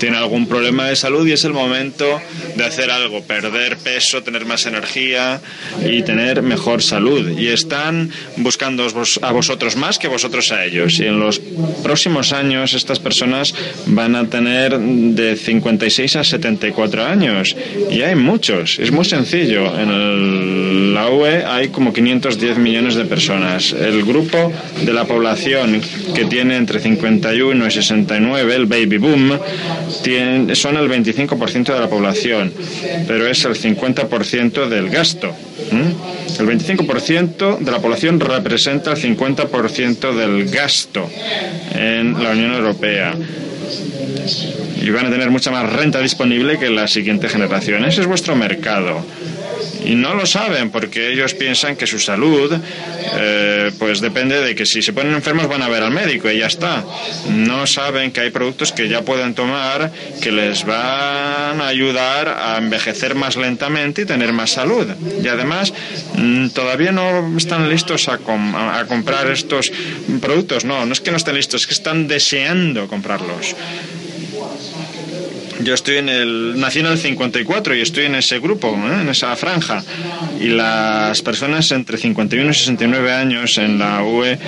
[0.00, 2.20] Tienen algún problema de salud y es el momento
[2.56, 5.40] de hacer algo, perder peso, tener más energía
[5.86, 7.38] y tener mejor salud.
[7.38, 8.86] Y están buscando
[9.22, 10.98] a vosotros más que vosotros a ellos.
[11.00, 11.40] Y en los
[11.82, 13.54] próximos años estas personas
[13.86, 17.54] van a tener de 56 a 74 años.
[17.90, 19.78] Y hay muchos, es muy sencillo.
[19.78, 23.72] En la UE hay como 510 millones de personas.
[23.72, 25.80] El grupo de la población
[26.14, 29.38] que tiene entre 51 y 69, el baby boom,
[30.02, 32.52] tiene, son el 25% de la población,
[33.06, 35.34] pero es el 50% del gasto.
[36.38, 41.08] El 25% de la población representa el 50% del gasto
[41.74, 43.14] en la Unión Europea
[44.82, 47.84] y van a tener mucha más renta disponible que la siguiente generación.
[47.84, 49.04] Ese es vuestro mercado
[49.84, 52.52] y no lo saben porque ellos piensan que su salud
[53.14, 56.38] eh, pues depende de que si se ponen enfermos van a ver al médico y
[56.38, 56.84] ya está.
[57.28, 62.58] No saben que hay productos que ya pueden tomar que les van a ayudar a
[62.58, 64.86] envejecer más lentamente y tener más salud.
[65.22, 65.72] Y además
[66.16, 69.72] mm, todavía no están listos a, a comprar estos
[70.20, 70.64] productos.
[70.64, 73.54] No, no es que no estén listos, es que están deseando comprarlos.
[75.62, 76.58] Yo estoy en el.
[76.58, 79.02] Nací en el 54 y estoy en ese grupo, ¿eh?
[79.02, 79.82] en esa franja.
[80.40, 84.38] Y las personas entre 51 y 69 años en la UE,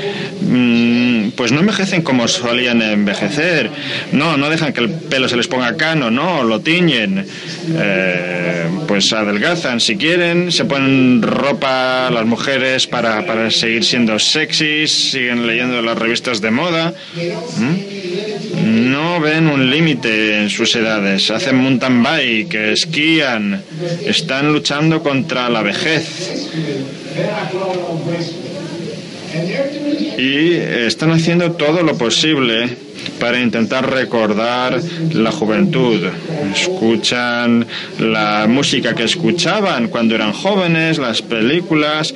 [0.40, 3.70] mm, pues no envejecen como solían envejecer.
[4.12, 7.26] No, no dejan que el pelo se les ponga cano, no, lo tiñen.
[7.74, 15.10] Eh, pues adelgazan si quieren, se ponen ropa las mujeres para, para seguir siendo sexys,
[15.12, 16.92] siguen leyendo las revistas de moda
[18.62, 21.01] no ven un límite en sus edades.
[21.02, 23.62] Hacen mountain bike, esquían,
[24.04, 26.48] están luchando contra la vejez.
[30.18, 32.76] Y están haciendo todo lo posible
[33.18, 34.80] para intentar recordar
[35.12, 36.00] la juventud.
[36.54, 37.66] Escuchan
[37.98, 42.14] la música que escuchaban cuando eran jóvenes, las películas.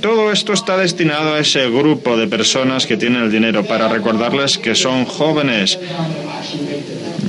[0.00, 4.58] Todo esto está destinado a ese grupo de personas que tienen el dinero para recordarles
[4.58, 5.78] que son jóvenes.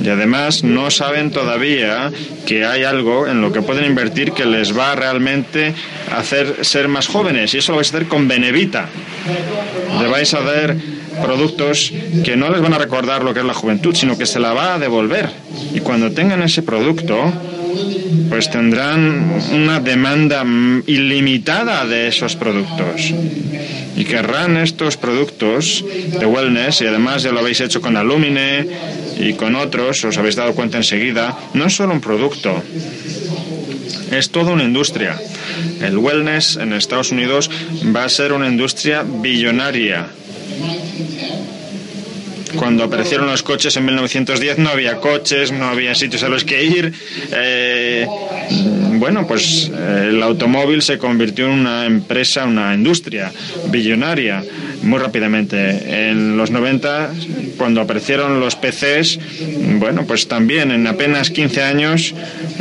[0.06, 2.12] Y además no saben todavía
[2.46, 5.74] que hay algo en lo que pueden invertir que les va a realmente
[6.16, 7.52] hacer ser más jóvenes.
[7.54, 8.88] Y eso lo vais a hacer con Benevita.
[10.00, 10.76] Le vais a dar
[11.20, 11.92] productos
[12.24, 14.52] que no les van a recordar lo que es la juventud, sino que se la
[14.52, 15.28] va a devolver.
[15.74, 17.32] Y cuando tengan ese producto,
[18.28, 20.44] pues tendrán una demanda
[20.86, 23.12] ilimitada de esos productos.
[23.96, 25.84] Y querrán estos productos
[26.18, 28.66] de wellness, y además ya lo habéis hecho con Alumine
[29.18, 32.62] y con otros, os habéis dado cuenta enseguida, no es solo un producto,
[34.10, 35.18] es toda una industria.
[35.80, 37.50] El wellness en Estados Unidos
[37.94, 40.08] va a ser una industria billonaria
[42.54, 46.64] cuando aparecieron los coches en 1910 no había coches, no había sitios a los que
[46.64, 46.92] ir.
[47.32, 48.06] Eh,
[48.98, 53.32] bueno, pues eh, el automóvil se convirtió en una empresa, una industria
[53.68, 54.42] billonaria
[54.82, 56.08] muy rápidamente.
[56.10, 57.10] En los 90,
[57.56, 59.18] cuando aparecieron los PCs,
[59.78, 62.14] bueno, pues también en apenas 15 años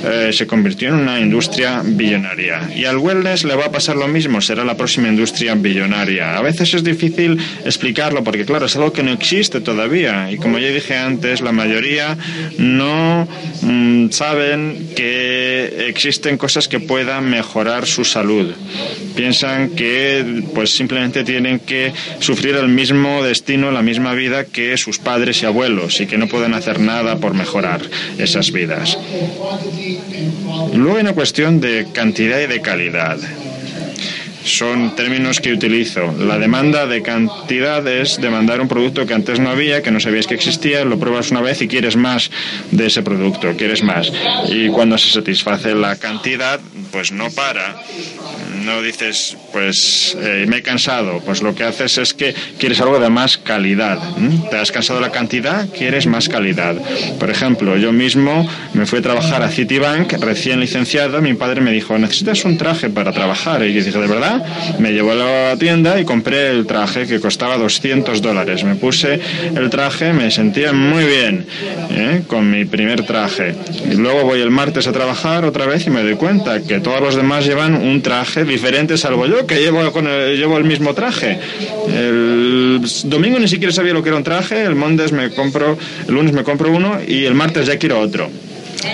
[0.03, 2.70] eh, se convirtió en una industria billonaria.
[2.76, 6.38] Y al wellness le va a pasar lo mismo, será la próxima industria billonaria.
[6.38, 10.32] A veces es difícil explicarlo porque, claro, es algo que no existe todavía.
[10.32, 12.18] Y como ya dije antes, la mayoría
[12.57, 13.28] no
[13.61, 18.53] mm, saben que existen cosas que puedan mejorar su salud.
[19.16, 24.99] Piensan que pues simplemente tienen que sufrir el mismo destino, la misma vida que sus
[24.99, 27.82] padres y abuelos y que no pueden hacer nada por mejorar
[28.18, 28.97] esas vidas.
[30.74, 33.18] Luego hay una cuestión de cantidad y de calidad
[34.45, 36.14] son términos que utilizo.
[36.20, 40.28] La demanda de cantidad es demandar un producto que antes no había, que no sabías
[40.28, 42.30] que existía, lo pruebas una vez y quieres más
[42.72, 44.12] de ese producto, quieres más.
[44.49, 46.60] Y cuando se satisface la cantidad,
[46.91, 47.76] pues no para
[48.66, 52.99] no dices, pues eh, me he cansado, pues lo que haces es que quieres algo
[52.99, 53.99] de más calidad.
[54.49, 56.76] Te has cansado la cantidad, quieres más calidad.
[57.20, 61.72] Por ejemplo, yo mismo me fui a trabajar a Citibank, recién licenciado, mi padre me
[61.72, 63.63] dijo, necesitas un traje para trabajar.
[63.63, 64.43] Y yo dije, ¿de verdad?
[64.80, 68.63] Me llevó a la tienda y compré el traje que costaba 200 dólares.
[68.63, 69.20] Me puse
[69.55, 71.45] el traje, me sentía muy bien
[71.91, 72.24] ¿eh?
[72.28, 73.55] con mi primer traje.
[73.91, 77.01] Y luego voy el martes a trabajar otra vez y me doy cuenta que todos
[77.01, 80.93] los demás llevan un traje diferente salvo yo, que llevo, con el, llevo el mismo
[80.93, 81.39] traje.
[81.88, 85.78] El domingo ni siquiera sabía lo que era un traje, el lunes me compro,
[86.08, 88.30] el lunes me compro uno y el martes ya quiero otro.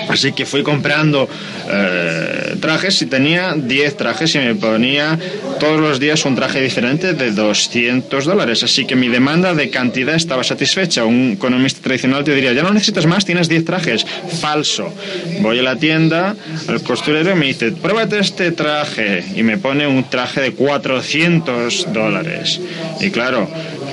[0.08, 1.28] Así que fui comprando
[1.70, 5.18] eh, trajes y tenía 10 trajes y me ponía
[5.58, 8.62] todos los días un traje diferente de 200 dólares.
[8.62, 11.04] Así que mi demanda de cantidad estaba satisfecha.
[11.04, 14.06] Un economista tradicional te diría, ya no necesitas más, tienes 10 trajes.
[14.40, 14.92] Falso.
[15.40, 16.34] Voy a la tienda,
[16.68, 19.24] al costurero y me dice, pruébate este traje.
[19.34, 22.60] Y me pone un traje de 400 dólares.
[23.00, 23.48] Y claro,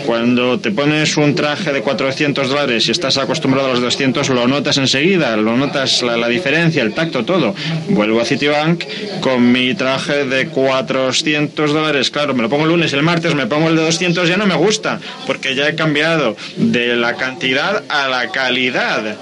[0.10, 4.48] cuando te pones un traje de 400 dólares y estás acostumbrado a los 200, lo
[4.48, 7.54] notas enseguida, lo notas la, diferencia, el tacto, todo.
[7.90, 8.86] Vuelvo a Citibank
[9.22, 12.10] con mi traje de 400 dólares.
[12.10, 14.48] Claro, me lo pongo el lunes, el martes me pongo el de 200, ya no
[14.48, 19.16] me gusta, porque ya he cambiado de la cantidad a la calidad.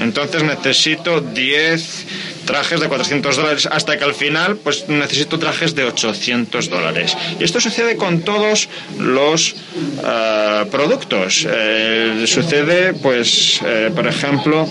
[0.00, 2.06] Entonces necesito 10
[2.44, 7.16] trajes de 400 dólares hasta que al final pues necesito trajes de 800 dólares.
[7.38, 8.68] Y esto sucede con todos
[8.98, 11.46] los uh, productos.
[11.48, 14.68] Eh, sucede pues, eh, por ejemplo,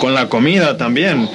[0.00, 1.28] con la comida también.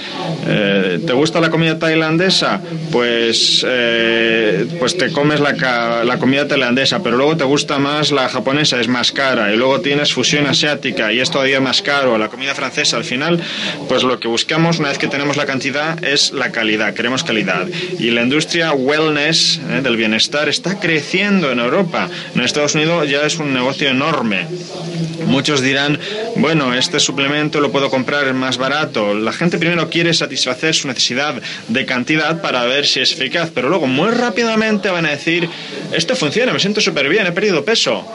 [0.46, 2.62] Eh, ¿Te gusta la comida tailandesa?
[2.92, 8.30] Pues, eh, pues te comes la, la, comida tailandesa, pero luego te gusta más la
[8.30, 9.54] japonesa, es más cara.
[9.54, 12.18] Y luego tienes fusión asiática y es todavía más caro.
[12.18, 13.42] La comida francesa, al final,
[13.88, 17.68] pues lo que buscamos una vez que tenemos la cantidad es la calidad, queremos calidad.
[18.00, 22.10] Y la industria wellness, eh, del bienestar, está creciendo en Europa.
[22.36, 24.48] En Estados Unidos ya es un negocio enorme.
[25.34, 26.00] Muchos dirán,
[26.36, 29.16] bueno, este suplemento lo puedo comprar más barato.
[29.16, 33.68] La gente primero quiere satisfacer su necesidad de cantidad para ver si es eficaz, pero
[33.68, 35.50] luego muy rápidamente van a decir,
[35.92, 38.08] esto funciona, me siento súper bien, he perdido peso.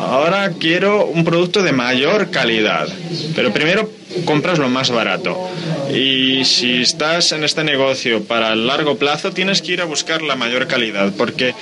[0.00, 2.88] Ahora quiero un producto de mayor calidad.
[3.36, 3.88] Pero primero
[4.24, 5.48] compras lo más barato.
[5.94, 10.22] Y si estás en este negocio para el largo plazo, tienes que ir a buscar
[10.22, 11.54] la mayor calidad, porque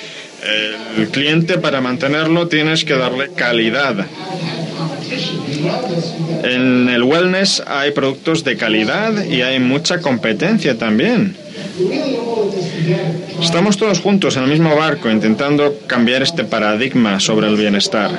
[0.96, 4.06] el cliente para mantenerlo tienes que darle calidad.
[6.44, 11.36] En el wellness hay productos de calidad y hay mucha competencia también.
[13.40, 18.10] Estamos todos juntos en el mismo barco intentando cambiar este paradigma sobre el bienestar.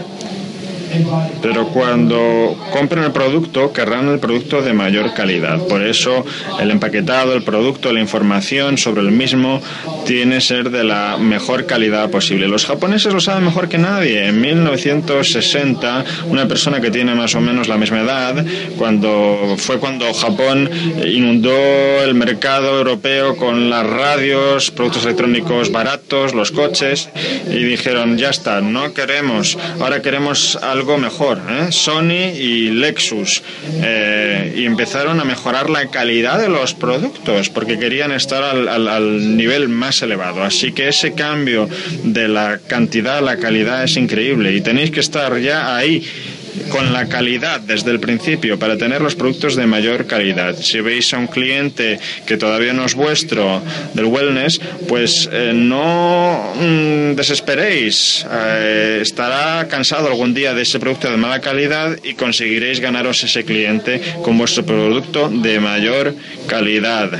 [1.42, 5.60] Pero cuando compren el producto, querrán el producto de mayor calidad.
[5.68, 6.26] Por eso
[6.60, 9.62] el empaquetado, el producto, la información sobre el mismo
[10.06, 12.48] tiene que ser de la mejor calidad posible.
[12.48, 14.28] Los japoneses lo saben mejor que nadie.
[14.28, 18.46] En 1960, una persona que tiene más o menos la misma edad,
[18.78, 20.70] cuando fue cuando Japón
[21.06, 27.10] inundó el mercado europeo con las radios, productos electrónicos baratos, los coches,
[27.50, 31.72] y dijeron, ya está, no queremos, ahora queremos algo algo mejor, ¿eh?
[31.72, 33.42] Sony y Lexus,
[33.82, 38.90] eh, y empezaron a mejorar la calidad de los productos porque querían estar al, al,
[38.90, 40.44] al, nivel más elevado.
[40.44, 41.70] Así que ese cambio
[42.04, 46.06] de la cantidad a la calidad es increíble y tenéis que estar ya ahí
[46.70, 50.56] con la calidad desde el principio para tener los productos de mayor calidad.
[50.56, 53.62] Si veis a un cliente que todavía no es vuestro
[53.94, 58.26] del wellness, pues eh, no mm, desesperéis.
[58.32, 63.44] Eh, estará cansado algún día de ese producto de mala calidad y conseguiréis ganaros ese
[63.44, 66.16] cliente con vuestro producto de mayor
[66.48, 67.12] calidad.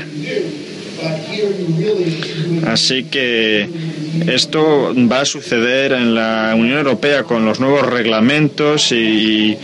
[2.66, 3.68] Así que
[4.26, 9.56] esto va a suceder en la Unión Europea con los nuevos reglamentos y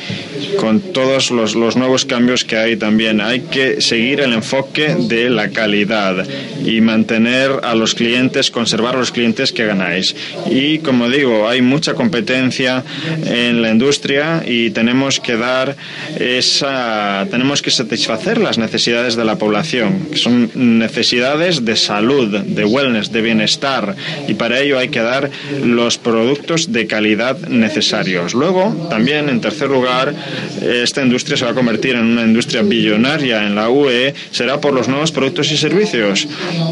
[0.59, 3.20] con todos los, nuevos cambios que hay también.
[3.20, 6.26] Hay que seguir el enfoque de la calidad
[6.64, 10.14] y mantener a los clientes, conservar los clientes que ganáis.
[10.51, 12.84] Y como digo, hay mucha competencia
[13.24, 15.76] en la industria y tenemos que dar
[16.18, 22.64] esa, tenemos que satisfacer las necesidades de la población, que son necesidades de salud, de
[22.64, 23.96] wellness, de bienestar
[24.41, 25.30] para ello hay que dar
[25.62, 28.32] los productos de calidad necesarios.
[28.32, 30.14] Luego, también, en tercer lugar,
[30.62, 34.72] esta industria se va a convertir en una industria billonaria en la UE, será por
[34.72, 36.26] los nuevos productos y servicios.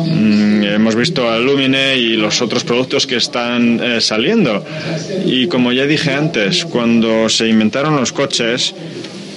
[0.06, 4.64] Mm, hemos visto a Lumine y los otros productos que están eh, saliendo.
[5.26, 8.74] Y como ya dije antes, cuando se inventaron los coches,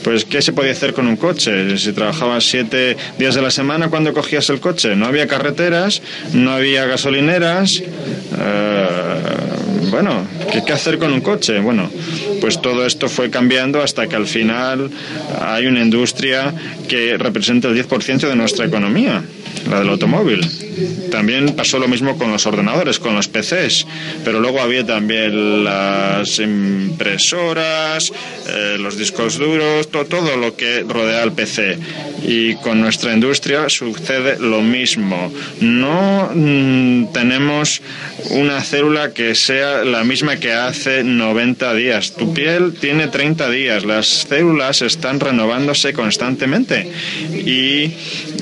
[0.04, 1.78] pues ¿qué se podía hacer con un coche?
[1.78, 4.96] Si trabajabas siete días de la semana, ¿cuándo cogías el coche?
[4.96, 6.02] No había carreteras,
[6.34, 7.82] no había gasolineras.
[7.82, 9.12] Eh,
[9.90, 11.60] bueno, ¿qué, ¿qué hacer con un coche?
[11.60, 11.90] Bueno,
[12.40, 14.90] pues todo esto fue cambiando hasta que al final
[15.42, 16.54] hay una industria
[16.88, 19.24] que representa el 10% de nuestra economía,
[19.70, 20.42] la del automóvil.
[21.12, 23.86] también pasó lo mismo con los ordenadores, con los PCs,
[24.24, 28.12] pero luego había también las impresoras,
[28.48, 31.78] eh, los discos duros, todo lo que rodea al PC.
[32.24, 35.32] Y con nuestra industria sucede lo mismo.
[35.60, 37.82] No mm, tenemos
[38.30, 42.14] una célula que sea la misma que hace 90 días.
[42.14, 43.84] Tu piel tiene 30 días.
[43.84, 46.90] Las células están renovándose constantemente
[47.34, 47.92] y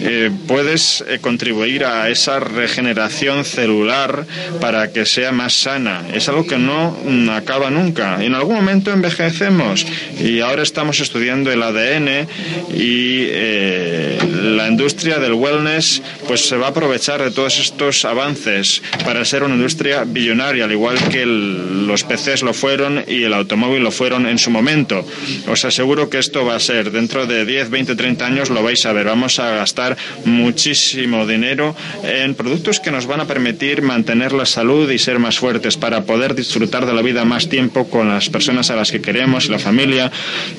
[0.01, 4.25] eh, puedes eh, contribuir a esa regeneración celular
[4.59, 6.03] para que sea más sana.
[6.13, 8.23] Es algo que no mm, acaba nunca.
[8.23, 9.85] En algún momento envejecemos
[10.19, 12.27] y ahora estamos estudiando el ADN
[12.73, 14.17] y eh,
[14.55, 19.43] la industria del wellness pues se va a aprovechar de todos estos avances para ser
[19.43, 24.27] una industria billonaria, al igual que los PCs lo fueron y el automóvil lo fueron
[24.27, 25.05] en su momento.
[25.47, 28.85] Os aseguro que esto va a ser dentro de 10, 20, 30 años lo vais
[28.85, 29.05] a ver.
[29.05, 34.89] Vamos a gastar muchísimo dinero en productos que nos van a permitir mantener la salud
[34.89, 38.69] y ser más fuertes para poder disfrutar de la vida más tiempo con las personas
[38.69, 40.11] a las que queremos y la familia.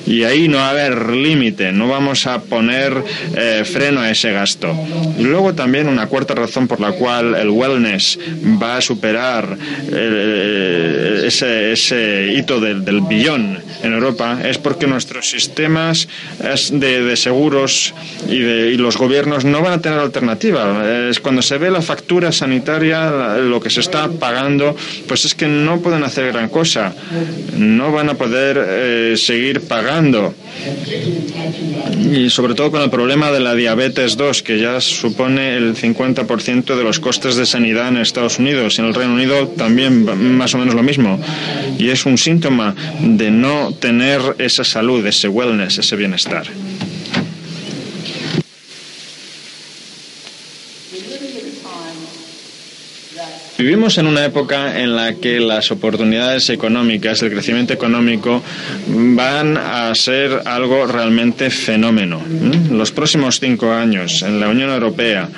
[0.05, 3.03] Y ahí no va a haber límite, no vamos a poner
[3.35, 4.75] eh, freno a ese gasto.
[5.17, 8.19] Y luego también una cuarta razón por la cual el wellness
[8.61, 9.57] va a superar
[9.91, 16.07] eh, ese, ese, hito del, del, billón en Europa es porque nuestros sistemas
[16.71, 17.93] de, de seguros
[18.27, 21.09] y, de, y, los gobiernos no van a tener alternativa.
[21.09, 24.75] Es cuando se ve la factura sanitaria, lo que se está pagando,
[25.07, 26.93] pues es que no pueden hacer gran cosa.
[27.57, 30.33] No van a poder eh, seguir pagando.
[32.11, 36.75] Y sobre todo con el problema de la diabetes 2, que ya supone el 50%
[36.75, 38.77] de los costes de sanidad en Estados Unidos.
[38.79, 40.05] En el Reino Unido también
[40.37, 41.19] más o menos lo mismo.
[41.79, 46.45] Y es un síntoma de no tener esa salud, ese wellness, ese bienestar.
[53.61, 58.41] Vivimos en una época en la que las oportunidades económicas, el crecimiento económico,
[58.87, 62.19] van a ser algo realmente fenómeno.
[62.71, 65.29] Los próximos cinco años en la Unión Europea,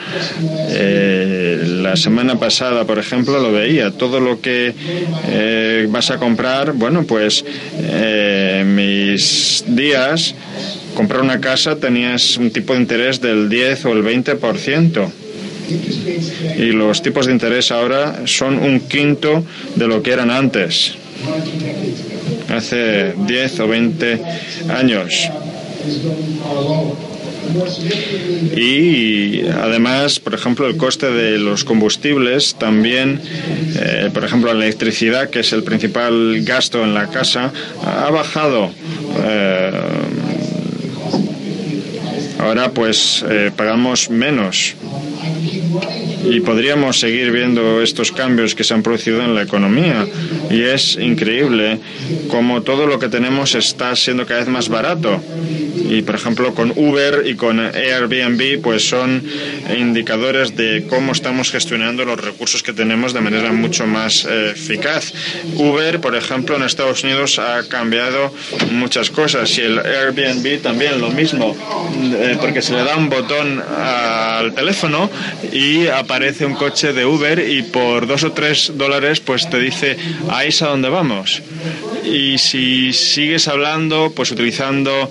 [0.70, 4.74] eh, la semana pasada, por ejemplo, lo veía, todo lo que
[5.28, 7.44] eh, vas a comprar, bueno, pues
[7.78, 10.34] eh, mis días,
[10.96, 15.12] comprar una casa tenías un tipo de interés del 10 o el 20%
[16.58, 19.44] y los tipos de interés ahora son un quinto
[19.76, 20.94] de lo que eran antes,
[22.50, 24.22] hace 10 o 20
[24.70, 25.30] años.
[28.56, 33.22] Y además, por ejemplo, el coste de los combustibles también,
[33.76, 37.52] eh, por ejemplo, la electricidad, que es el principal gasto en la casa,
[37.84, 38.72] ha bajado.
[39.26, 39.72] Eh,
[42.40, 44.76] ahora pues eh, pagamos menos
[46.24, 50.08] y podríamos seguir viendo estos cambios que se han producido en la economía.
[50.50, 51.80] Y es increíble
[52.28, 55.22] cómo todo lo que tenemos está siendo cada vez más barato.
[55.76, 59.24] Y por ejemplo con Uber y con Airbnb pues son
[59.76, 65.14] indicadores de cómo estamos gestionando los recursos que tenemos de manera mucho más eh, eficaz.
[65.56, 68.34] Uber, por ejemplo, en Estados Unidos ha cambiado
[68.72, 71.56] muchas cosas y el Airbnb también lo mismo,
[72.04, 75.10] eh, porque se le da un botón al teléfono
[75.52, 79.98] y aparece un coche de Uber y por dos o tres dólares pues te dice
[80.30, 81.42] ahí es a dónde vamos.
[82.06, 85.10] Y si sigues hablando, pues utilizando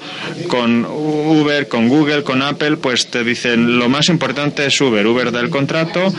[0.52, 5.06] con Uber, con Google, con Apple, pues te dicen lo más importante es Uber.
[5.06, 6.12] Uber da el contrato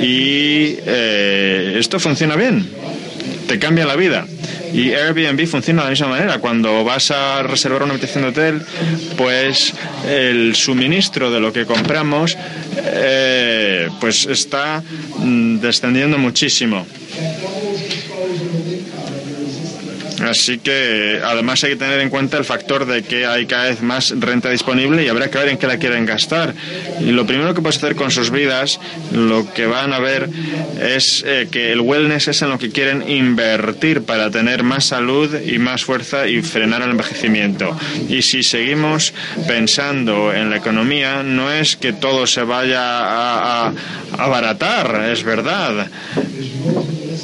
[0.00, 2.70] y eh, esto funciona bien.
[3.48, 4.28] Te cambia la vida.
[4.72, 6.38] Y Airbnb funciona de la misma manera.
[6.38, 8.62] Cuando vas a reservar una habitación de hotel,
[9.16, 9.74] pues
[10.08, 12.38] el suministro de lo que compramos
[12.76, 14.84] eh, pues está
[15.18, 16.86] mm, descendiendo muchísimo.
[20.20, 23.82] Así que además hay que tener en cuenta el factor de que hay cada vez
[23.82, 26.54] más renta disponible y habrá que ver en qué la quieren gastar.
[27.00, 28.80] Y lo primero que puedes hacer con sus vidas,
[29.12, 30.28] lo que van a ver
[30.80, 35.34] es eh, que el wellness es en lo que quieren invertir para tener más salud
[35.40, 37.76] y más fuerza y frenar el envejecimiento.
[38.08, 39.14] Y si seguimos
[39.46, 43.74] pensando en la economía, no es que todo se vaya a, a
[44.18, 45.88] abaratar, es verdad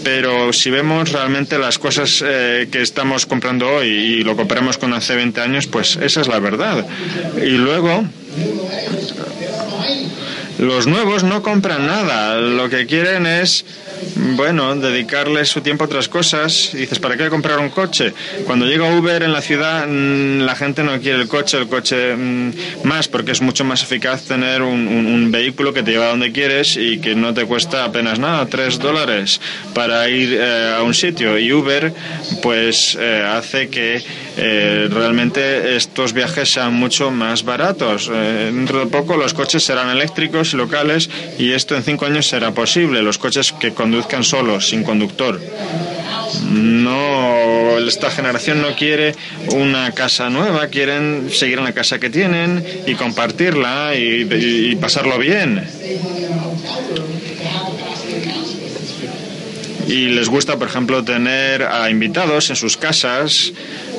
[0.07, 4.95] pero si vemos realmente las cosas eh, que estamos comprando hoy y lo comparamos con
[4.95, 6.87] hace 20 años, pues esa es la verdad.
[7.45, 8.05] Y luego,
[10.61, 13.65] los nuevos no compran nada, lo que quieren es
[14.37, 16.71] bueno, dedicarle su tiempo a otras cosas.
[16.75, 18.13] Y dices, ¿para qué comprar un coche?
[18.45, 22.15] Cuando llega Uber en la ciudad, mm, la gente no quiere el coche, el coche
[22.17, 22.53] mm,
[22.85, 24.87] más, porque es mucho más eficaz tener un,
[25.31, 28.79] vehículo que te lleva a donde quieres y que no te cuesta apenas nada, tres
[28.79, 29.41] dólares
[29.75, 31.39] para ir eh, a un sitio.
[31.39, 31.93] Y Uber,
[32.43, 34.03] pues, eh, hace que
[34.37, 38.09] eh, realmente estos viajes sean mucho más baratos.
[38.09, 41.09] dentro de poco los coches serán eléctricos y locales
[41.39, 43.03] y esto en cinco años será posible.
[43.03, 45.41] Los coches que conduzcan solos, sin conductor.
[46.51, 49.15] No, esta generación no quiere
[49.53, 55.63] una casa nueva, quieren seguir en la casa que tienen y compartirla y pasarlo bien.
[59.87, 63.53] Y les gusta, por ejemplo, tener a invitados en sus casas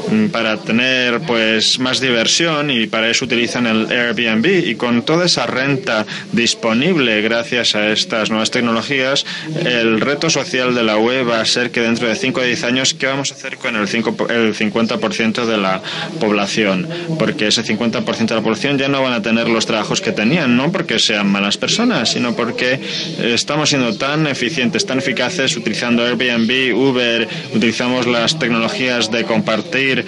[0.09, 5.25] Mm, para tener pues más diversión y para eso utilizan el Airbnb y con toda
[5.25, 9.25] esa renta disponible gracias a estas nuevas tecnologías
[9.65, 12.63] el reto social de la web va a ser que dentro de 5 o 10
[12.63, 15.81] años ¿qué vamos a hacer con el, 5, el 50% de la
[16.21, 16.87] población?
[17.19, 20.55] Porque ese 50% de la población ya no van a tener los trabajos que tenían,
[20.55, 22.79] no porque sean malas personas, sino porque
[23.19, 30.05] estamos siendo tan eficientes, tan eficaces utilizando Airbnb, Uber, utilizamos las tecnologías de compartir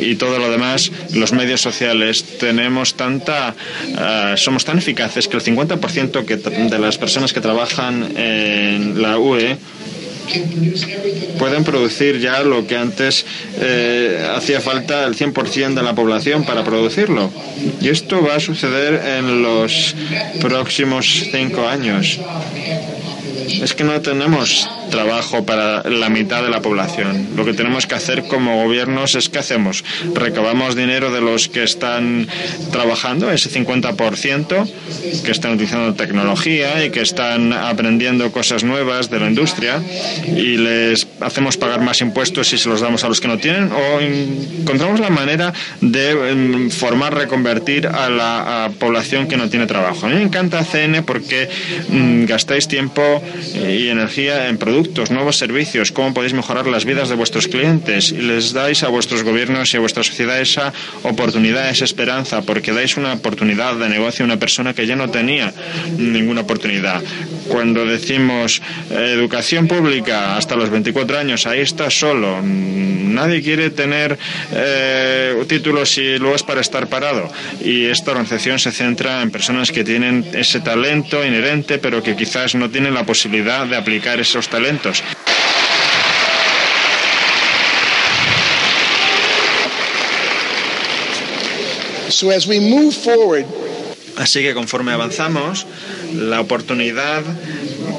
[0.00, 3.54] y todo lo demás, los medios sociales, tenemos tanta,
[3.86, 9.18] eh, somos tan eficaces que el 50% que, de las personas que trabajan en la
[9.18, 9.58] UE
[11.38, 13.24] pueden producir ya lo que antes
[13.60, 17.30] eh, hacía falta el 100% de la población para producirlo.
[17.80, 19.94] Y esto va a suceder en los
[20.40, 22.20] próximos cinco años.
[23.60, 27.30] Es que no tenemos trabajo para la mitad de la población.
[27.34, 29.82] Lo que tenemos que hacer como gobiernos es que hacemos.
[30.14, 32.28] Recabamos dinero de los que están
[32.70, 34.70] trabajando, ese 50%,
[35.24, 39.82] que están utilizando tecnología y que están aprendiendo cosas nuevas de la industria
[40.26, 43.72] y les hacemos pagar más impuestos y se los damos a los que no tienen
[43.72, 50.04] o encontramos la manera de em, formar, reconvertir a la población que no tiene trabajo.
[50.04, 51.48] A mí me encanta CN porque
[51.88, 53.02] mm, gastáis tiempo
[53.54, 58.18] y energía en productos nuevos servicios, cómo podéis mejorar las vidas de vuestros clientes y
[58.18, 60.72] les dais a vuestros gobiernos y a vuestra sociedad esa
[61.02, 65.10] oportunidad, esa esperanza, porque dais una oportunidad de negocio a una persona que ya no
[65.10, 65.52] tenía
[65.98, 67.02] ninguna oportunidad.
[67.48, 72.40] Cuando decimos educación pública hasta los 24 años, ahí está solo.
[72.42, 74.18] Nadie quiere tener
[74.52, 77.30] eh, títulos y luego es para estar parado.
[77.62, 82.54] Y esta organización se centra en personas que tienen ese talento inherente, pero que quizás
[82.54, 84.71] no tienen la posibilidad de aplicar esos talentos
[94.16, 95.66] Así que conforme avanzamos,
[96.14, 97.22] la oportunidad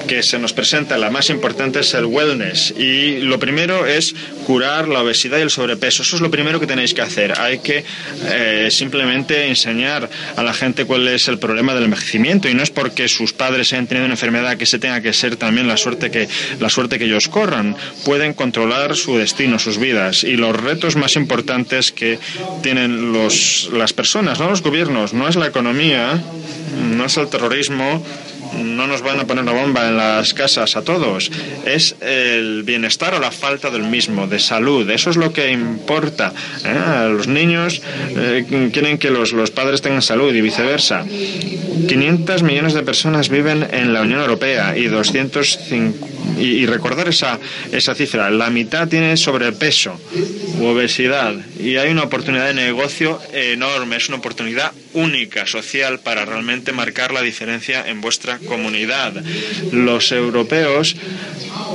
[0.07, 2.73] que se nos presenta, la más importante es el wellness.
[2.77, 4.15] Y lo primero es
[4.45, 6.03] curar la obesidad y el sobrepeso.
[6.03, 7.39] Eso es lo primero que tenéis que hacer.
[7.39, 7.83] Hay que
[8.25, 12.49] eh, simplemente enseñar a la gente cuál es el problema del envejecimiento.
[12.49, 15.35] Y no es porque sus padres hayan tenido una enfermedad que se tenga que ser
[15.35, 16.27] también la suerte que,
[16.59, 17.75] la suerte que ellos corran.
[18.05, 20.23] Pueden controlar su destino, sus vidas.
[20.23, 22.19] Y los retos más importantes que
[22.61, 26.21] tienen los, las personas, no los gobiernos, no es la economía,
[26.95, 28.03] no es el terrorismo,
[28.57, 31.31] no nos van a poner una bomba en las casas a todos.
[31.65, 34.89] Es el bienestar o la falta del mismo, de salud.
[34.89, 36.33] Eso es lo que importa.
[36.65, 37.09] ¿eh?
[37.09, 37.81] Los niños
[38.15, 41.05] eh, quieren que los, los padres tengan salud y viceversa.
[41.87, 47.39] 500 millones de personas viven en la Unión Europea y 250 y, recordar esa,
[47.71, 49.99] esa cifra, la mitad tiene sobrepeso
[50.59, 56.25] u obesidad y hay una oportunidad de negocio enorme, es una oportunidad única social para
[56.25, 59.13] realmente marcar la diferencia en vuestra comunidad.
[59.71, 60.95] Los europeos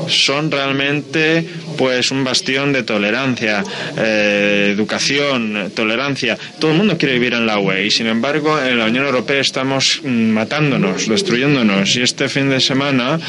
[0.08, 1.44] son realmente
[1.76, 3.62] pues un bastión de tolerancia,
[3.96, 6.36] eh, educación, tolerancia.
[6.58, 9.40] Todo el mundo quiere vivir en la UE y sin embargo en la Unión Europea
[9.40, 11.94] estamos mm, matándonos, destruyéndonos.
[11.96, 13.20] Y este fin de semana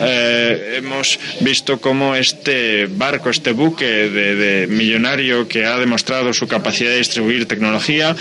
[0.00, 6.90] eh, hemos visto cómo este barco, este buque de, millonario que ha demostrado su capacidad
[6.90, 8.16] de distribuir tecnología,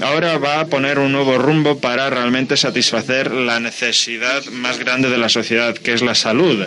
[0.00, 5.18] ahora va a poner un nuevo rumbo para realmente satisfacer la necesidad más grande de
[5.18, 6.64] la sociedad, que es la salud.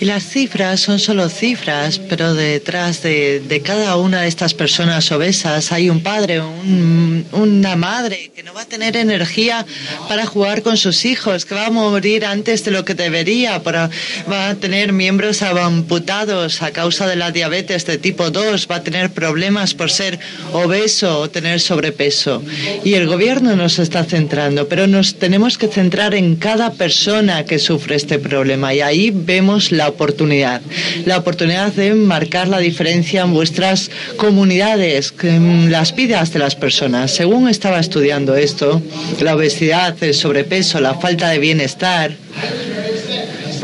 [0.00, 4.54] Y la las cifras son solo cifras, pero detrás de, de cada una de estas
[4.54, 9.66] personas obesas hay un padre, un, una madre que no va a tener energía
[10.08, 13.90] para jugar con sus hijos, que va a morir antes de lo que debería, para,
[14.30, 18.82] va a tener miembros amputados a causa de la diabetes de tipo 2, va a
[18.82, 20.18] tener problemas por ser
[20.52, 22.42] obeso o tener sobrepeso.
[22.84, 27.58] Y el gobierno nos está centrando, pero nos tenemos que centrar en cada persona que
[27.58, 30.60] sufre este problema y ahí vemos la oportunidad,
[31.04, 37.10] la oportunidad de marcar la diferencia en vuestras comunidades, en las vidas de las personas.
[37.10, 38.82] Según estaba estudiando esto,
[39.20, 42.12] la obesidad, el sobrepeso, la falta de bienestar,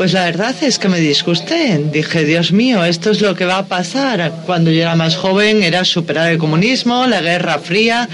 [0.01, 1.77] pues la verdad es que me disgusté.
[1.77, 4.33] Dije, Dios mío, esto es lo que va a pasar.
[4.47, 8.09] Cuando yo era más joven era superar el comunismo, la Guerra Fría,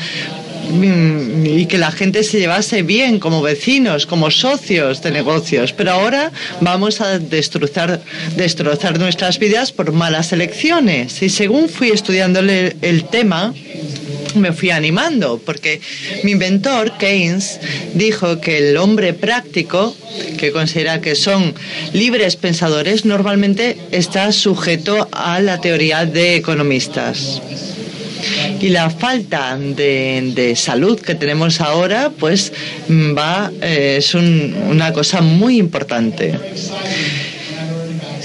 [0.69, 5.71] y que la gente se llevase bien como vecinos, como socios de negocios.
[5.71, 8.01] Pero ahora vamos a destrozar,
[8.35, 11.21] destrozar nuestras vidas por malas elecciones.
[11.21, 13.53] Y según fui estudiando el tema,
[14.39, 15.81] me fui animando, porque
[16.23, 17.59] mi inventor, Keynes,
[17.93, 19.95] dijo que el hombre práctico,
[20.37, 21.53] que considera que son
[21.93, 27.41] libres pensadores, normalmente está sujeto a la teoría de economistas.
[28.59, 32.51] Y la falta de, salud que tenemos ahora, pues
[32.89, 36.33] va, eh, es una cosa muy importante.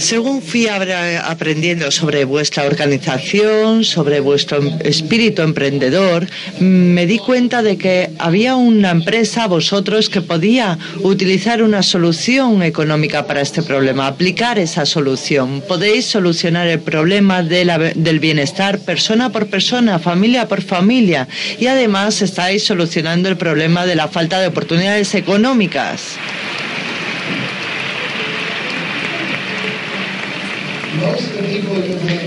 [0.02, 6.26] Según fui aprendiendo sobre vuestra organización, sobre vuestro espíritu emprendedor,
[6.58, 13.28] me di cuenta de que había una empresa, vosotros, que podía utilizar una solución económica
[13.28, 15.62] para este problema, aplicar esa solución.
[15.68, 21.28] Podéis solucionar el problema del bienestar persona por persona, familia por familia,
[21.60, 26.18] y además estáis solucionando el problema de la falta de oportunidades económicas.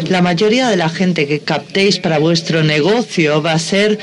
[0.10, 3.98] La mayoría de la gente que captéis para vuestro negocio va a ser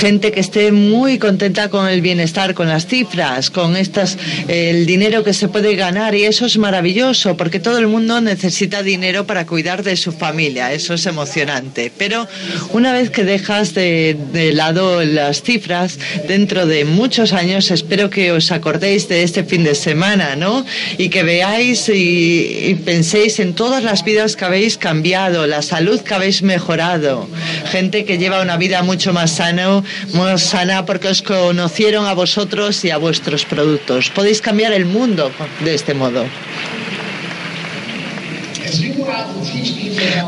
[0.00, 5.24] gente que esté muy contenta con el bienestar, con las cifras, con estas, el dinero
[5.24, 9.46] que se puede ganar y eso es maravilloso porque todo el mundo necesita dinero para
[9.46, 10.72] cuidar de su familia.
[10.72, 11.90] Eso es emocionante.
[11.96, 12.28] Pero
[12.72, 14.16] una vez que dejas de,
[14.52, 15.98] lado las cifras,
[16.28, 20.66] dentro de muchos años espero que os acordéis de este fin de semana, ¿no?
[20.98, 26.14] Y que veáis y, penséis en todas las vidas que habéis cambiado, la salud que
[26.14, 27.28] habéis mejorado,
[27.70, 29.82] gente que lleva una vida mucho más sana,
[30.14, 34.10] más sana porque os conocieron a vosotros y a vuestros productos.
[34.10, 35.30] Podéis cambiar el mundo
[35.64, 36.24] de este modo.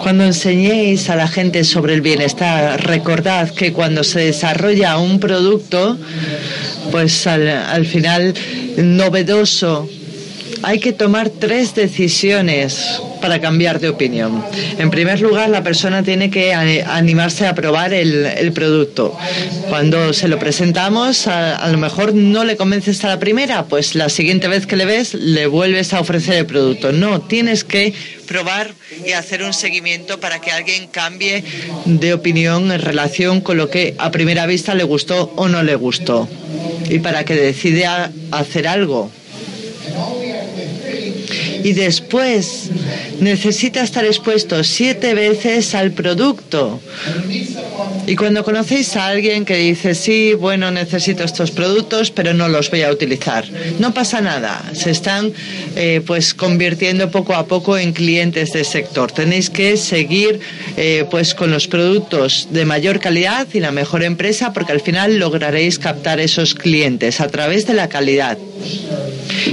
[0.02, 5.98] Cuando enseñéis a la gente sobre el bienestar, recordad que cuando se desarrolla un producto,
[6.90, 8.34] pues al final
[8.76, 9.88] novedoso,
[10.62, 14.44] hay que tomar tres decisiones para cambiar de opinión.
[14.76, 19.16] En primer lugar, la persona tiene que animarse a probar el, producto.
[19.70, 24.10] Cuando se lo presentamos, a, lo mejor no le convences a la primera, pues la
[24.10, 26.92] siguiente vez que le ves, le vuelves a ofrecer el producto.
[26.92, 27.94] No, tienes que
[28.26, 28.74] probar
[29.06, 31.44] y hacer un seguimiento para que alguien cambie
[31.86, 35.76] de opinión en relación con lo que a primera vista le gustó o no le
[35.76, 36.28] gustó.
[36.90, 39.10] Y para que decida hacer algo
[41.62, 42.70] y después
[43.20, 46.80] necesita estar expuesto siete veces al producto.
[48.06, 52.68] Y cuando conocéis a alguien que dice, sí, bueno, necesito estos productos, pero no los
[52.70, 53.44] voy a utilizar,
[53.78, 54.62] no pasa nada.
[54.72, 55.32] Se están
[55.76, 59.12] eh, pues convirtiendo poco a poco en clientes del sector.
[59.12, 60.40] Tenéis que seguir
[60.76, 65.18] eh, pues con los productos de mayor calidad y la mejor empresa porque al final
[65.18, 68.36] lograréis captar esos clientes a través de la calidad.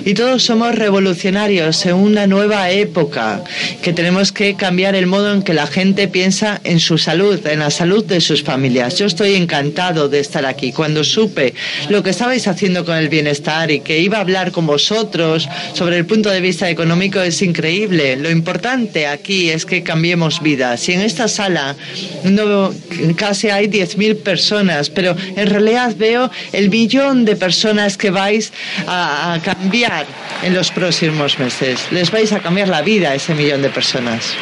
[0.06, 3.44] Y todos somos revolucionarios en una nueva época,
[3.82, 7.60] que tenemos que cambiar el modo en que la gente piensa en su salud, en
[7.60, 8.98] la salud de familias.
[8.98, 10.72] Yo estoy encantado de estar aquí.
[10.72, 11.54] Cuando supe
[11.90, 15.98] lo que estabais haciendo con el bienestar y que iba a hablar con vosotros sobre
[15.98, 18.16] el punto de vista económico es increíble.
[18.16, 20.88] Lo importante aquí es que cambiemos vidas.
[20.90, 21.76] Y en esta sala
[22.24, 22.74] no,
[23.16, 28.52] casi hay 10.000 personas, pero en realidad veo el millón de personas que vais
[28.88, 30.06] a, a cambiar
[30.44, 31.80] en los próximos meses.
[31.92, 34.36] Les vais a cambiar la vida a ese millón de personas.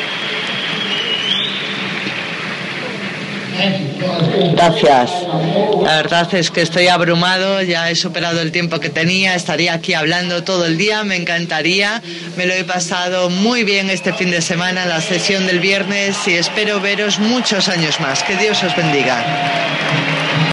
[4.53, 5.11] Gracias.
[5.83, 9.93] La verdad es que estoy abrumado, ya he superado el tiempo que tenía, estaría aquí
[9.93, 12.01] hablando todo el día, me encantaría.
[12.35, 16.33] Me lo he pasado muy bien este fin de semana, la sesión del viernes y
[16.33, 18.23] espero veros muchos años más.
[18.23, 19.23] Que Dios os bendiga.